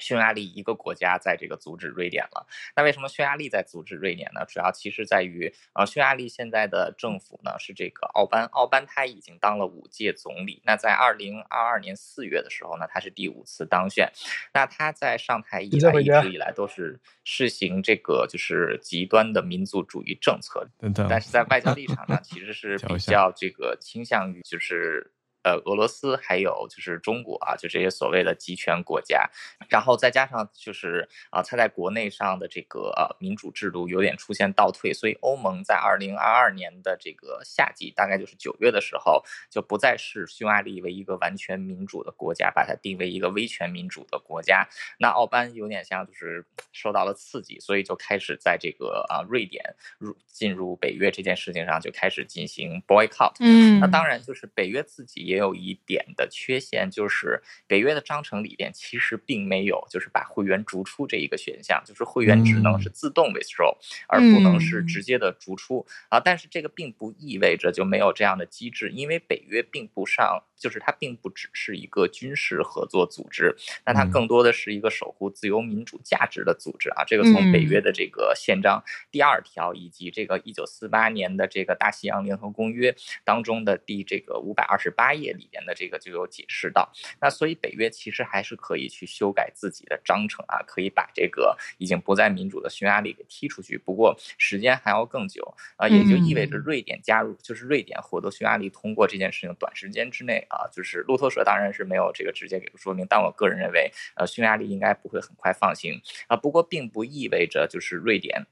[0.00, 2.46] 匈牙利一个国家在这个阻止瑞典了。
[2.74, 4.44] 那为什么匈牙利在阻止瑞典呢？
[4.46, 10.62] 主要其实在于，呃，匈牙利现在的政府呢是这个奥班，奥班他已经当了五届总理。
[10.64, 14.10] 那在二零二二年四月的时候呢，他是第五次当选。
[14.52, 20.66] 那他在上台以来，一直以来都是实行这个就是极端的民族主义政策。
[21.08, 25.12] 但是在外交立场上，其实是 比较这个倾向于就是。
[25.42, 29.30] 呃，俄罗斯还有就是中国啊，就这些所谓的集权国家，
[29.70, 44.68] 然后再加上就是啊，它在国内上的这个呃民主制度有点出现倒退，所以欧盟在二零二二年的这个夏季，大概就是九月的时候，就不再视匈牙利为一个完全民主的国家，把它定为一个威权民主的国家。
[44.98, 53.32] 那奥班有点像就是受到了刺激，所以就开始在这个啊瑞典入进入北约这件事情上就开始进行 boycott。
[53.40, 55.29] 嗯，那当然就是北约自己。
[55.30, 63.76] 也有一点的缺陷，就是北约的章程里边其实并没有，就是把会员逐出这一个选项，就是会员只能是自动 withdraw，
[64.08, 66.18] 而不能是直接的逐出啊。
[66.18, 70.42] 但是这个并不意味着就没有这样的机制，因为北约并不上。
[70.60, 73.56] 就是它并不只是一个军事合作组织，
[73.86, 77.02] 那它更多的是一个守护自由民主价值的组织啊。
[77.02, 86.90] 这个从北约的这个宪章第二条以及这个一九四八年的这个大西洋联合公约当中的第这个五百二十八页里边的这个就有解释到。
[87.20, 93.78] 那所以北约其实还是可以去修改自己的章程啊，可以把这个已经不再民主的匈牙利给踢出去。
[93.78, 100.30] 不过时间还要更久啊，也就意味着瑞典加入，就是瑞典获得匈牙利通过这件事情，短时间之内。
[100.48, 106.36] 啊，就是路透社当然是没有这个直接给出说明，但我个人认为，呃，匈牙利应该不会很快放行啊。
[106.36, 108.46] 不过，并不意味着就是瑞典。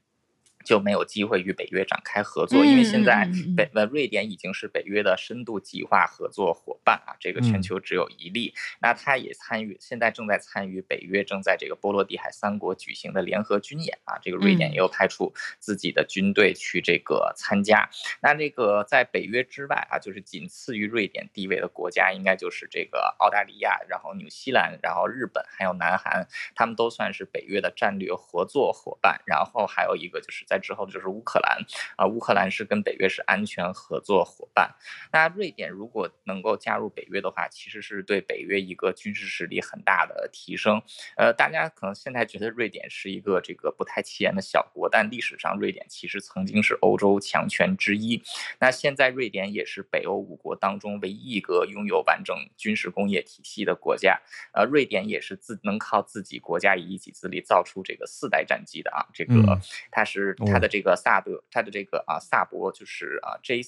[0.69, 8.53] 就没有机会与北约展开合作，因为现在北呃瑞典已经是北约的深度计划合作伙伴啊，这个全球只有一例。
[8.79, 17.89] 那他也参与，现在正在参与北约正在这个波罗的海三国举行的联合军演啊，这个瑞典也有派出自己的军队去这个参加。
[18.21, 29.19] 那这个在北约之外啊，就是仅次于瑞典地位的国家，应该就是这个澳大利亚，然后纽西兰，然后日本，还有南韩，他们都算是北约的战略合作伙伴。
[29.25, 30.45] 然后还有一个就是。
[30.49, 31.57] 在之后就是乌克兰
[31.95, 34.75] 啊，乌克兰是跟北约是安全合作伙伴。
[35.11, 40.81] 那瑞典如果能够加入北约的话，其实是对北约一个军事实力很大的提升。
[41.15, 48.21] 呃，大家可能现在觉得瑞典是一个这个不太起眼的小国，但历史上瑞典其实曾经是欧洲强权之一。
[48.59, 54.19] 那现在瑞典也是北欧五国当中唯一一个拥有完整军事工业体系的国家。
[54.53, 59.59] 呃，瑞典也是自能靠自己国家以一己之力造出这个四代战机的啊，这个
[59.91, 60.35] 它是。
[60.45, 63.61] 他的这个萨德，他的这个啊萨博就是啊 J。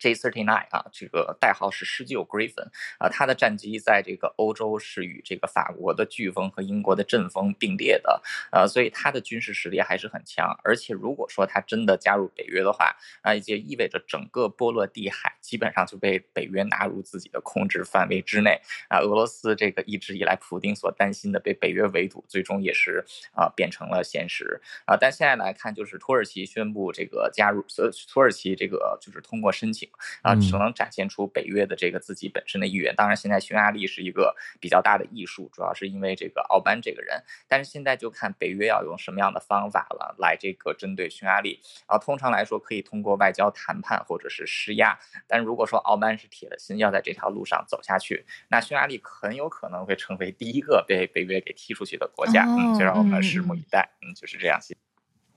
[0.00, 10.58] J39 啊，这个代号是施救 Griffin 啊，它的战机在这个欧洲是与这个法国的飓风和英国的阵风并列的，呃，所以它的军事实力还是很强。
[10.64, 19.00] 而且如果说它真的加入北约的话，啊，也就意味着整个波罗的海基本上就被北约纳入自己的控制范围之内啊。
[19.00, 24.96] 俄罗斯这个一直以来普丁所担心的被北约围堵，最终也是啊变成了现实啊。
[24.98, 29.89] 但现在来看，就是土耳其宣布这个加入，呃，土耳其这个就是通过申请。
[30.22, 32.94] 啊，只能展现出北约的这个自己本身的意愿。
[32.96, 37.22] 当然，现在匈牙利是一个比较大的艺术，主要是因为这个奥班这个人。
[37.48, 41.60] 但是现在就看北约要用什么样的方法了，来这个针对匈牙利。
[41.86, 44.98] 啊，通常来说可以通过外交谈判或者是施压。
[45.26, 52.44] 但如果说奥班是铁了心要在这条路上走下去，那匈牙利很有可能会成为第一个被北约给踢出去的国家。
[52.46, 53.90] 嗯，就让我们拭目以待。
[54.02, 54.60] 嗯，就是这样。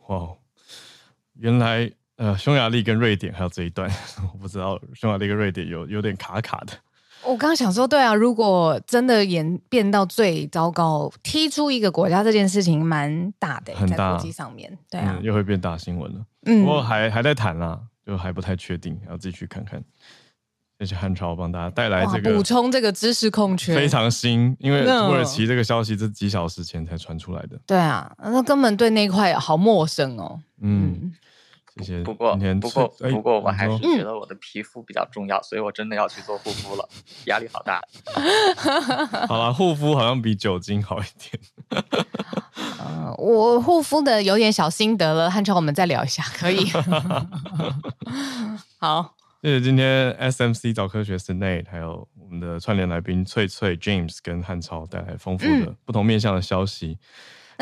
[0.08, 0.38] 哇，
[1.36, 1.94] 原来。
[2.18, 3.90] 呃，匈牙利跟瑞典还有这一段，
[4.34, 6.74] 我不知道匈牙利跟瑞典有有点卡卡的。
[7.24, 16.26] 我刚刚想说，对啊，如果真的演变到最糟糕，踢出一个国家这件事情蛮大的，很大，在国际上面，对啊，嗯、又会变大新闻了。
[16.46, 19.82] 嗯，不过还还在谈啦，就还不太确定，要自己去看看。
[20.80, 27.58] 谢谢汉超帮大家带来这个补充这个知识空缺，非常新，因为土耳其这个消息这几小时前才传出来的。
[27.66, 30.42] 对啊，那根本对那块好陌生哦。
[30.62, 31.00] 嗯。
[31.02, 31.14] 嗯
[31.78, 32.04] 谢谢。
[32.04, 36.88] 不过，不过，不过，我还是觉得我的皮肤比较重要，所以我真的要去做护肤了，
[37.26, 37.82] 压力好大。
[39.28, 41.40] 好了，护肤好像比酒精好一点。
[42.86, 46.66] 嗯，我护肤的有点小心得了，汉超，我们再聊一下，可以。
[48.78, 56.98] 好，谢谢今天 SMC 早科学 Sinead 还有我们的串联来宾翠翠 James 跟汉超带来丰富的不同面向的消息。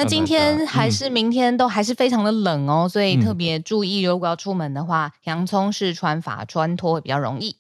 [0.01, 7.55] 那今天还是明天都还是非常的冷哦，嗯、所以特别注意，如果要出门的话，洋葱式穿法穿脱会比较容易。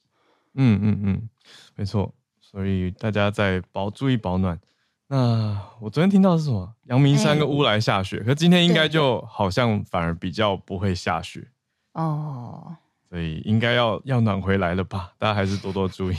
[0.55, 1.29] 嗯嗯嗯，
[1.75, 4.59] 没错，所以大家在保注意保暖。
[5.07, 6.73] 那我昨天听到的是什么？
[6.85, 11.47] 阳明山跟乌来下雪，欸、可今天应该就好像反而比较不会下雪
[11.93, 12.75] 哦。
[13.07, 15.11] 所以应该要要暖回来了吧？
[15.19, 16.17] 大家还是多多注意。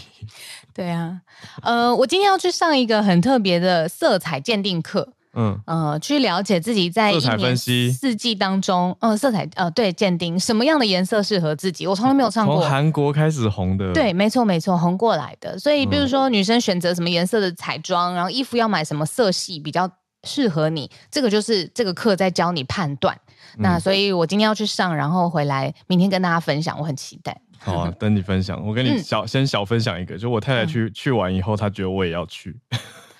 [0.73, 1.23] 对啊，
[1.63, 5.15] 呃，我今天要去上一个很特别的色彩鉴定课。
[5.35, 11.87] 嗯呃，去了解自己在一年四季当中，呃，色彩呃，对，鉴定什么样的颜色适合自己。
[11.87, 12.61] 我从来没有唱过。
[12.61, 13.93] 从韩国开始红的。
[13.93, 15.59] 对，没错没错，红过来的。
[15.59, 19.91] 所以，比如说女生选择什么颜色的彩妆，然后衣服要买什么色系比较
[20.25, 23.19] 适合你，这个就是这个课在教你判断。
[23.59, 27.41] 那所以，我今天要去上，然后回来明天跟大家分享，我很期待。
[27.59, 28.61] 好啊，等你分享。
[28.67, 32.57] 我跟你小、嗯、先小分享一个，就我太太去、嗯、去完以后，她觉得我也要去。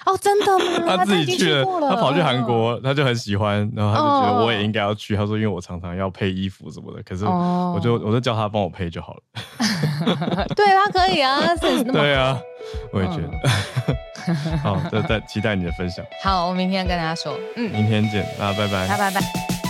[0.05, 0.97] 哦，真的吗？
[0.99, 5.17] 他自己去了，他跑去韩国，他就很喜欢，然后他就觉得我也应该要去。
[5.17, 9.21] 他说，因为我常常要配衣服什么的，可是我就我就叫他帮我配就好了。
[10.57, 11.41] 对，他可以啊，
[11.93, 12.39] 对啊，
[12.93, 14.59] 我也觉得。
[14.63, 16.05] 好，再再期待你的分享。
[16.23, 17.37] 好，我明天跟大家说。
[17.57, 18.89] 嗯，明天见，大家拜拜。
[18.89, 19.62] 拜拜拜。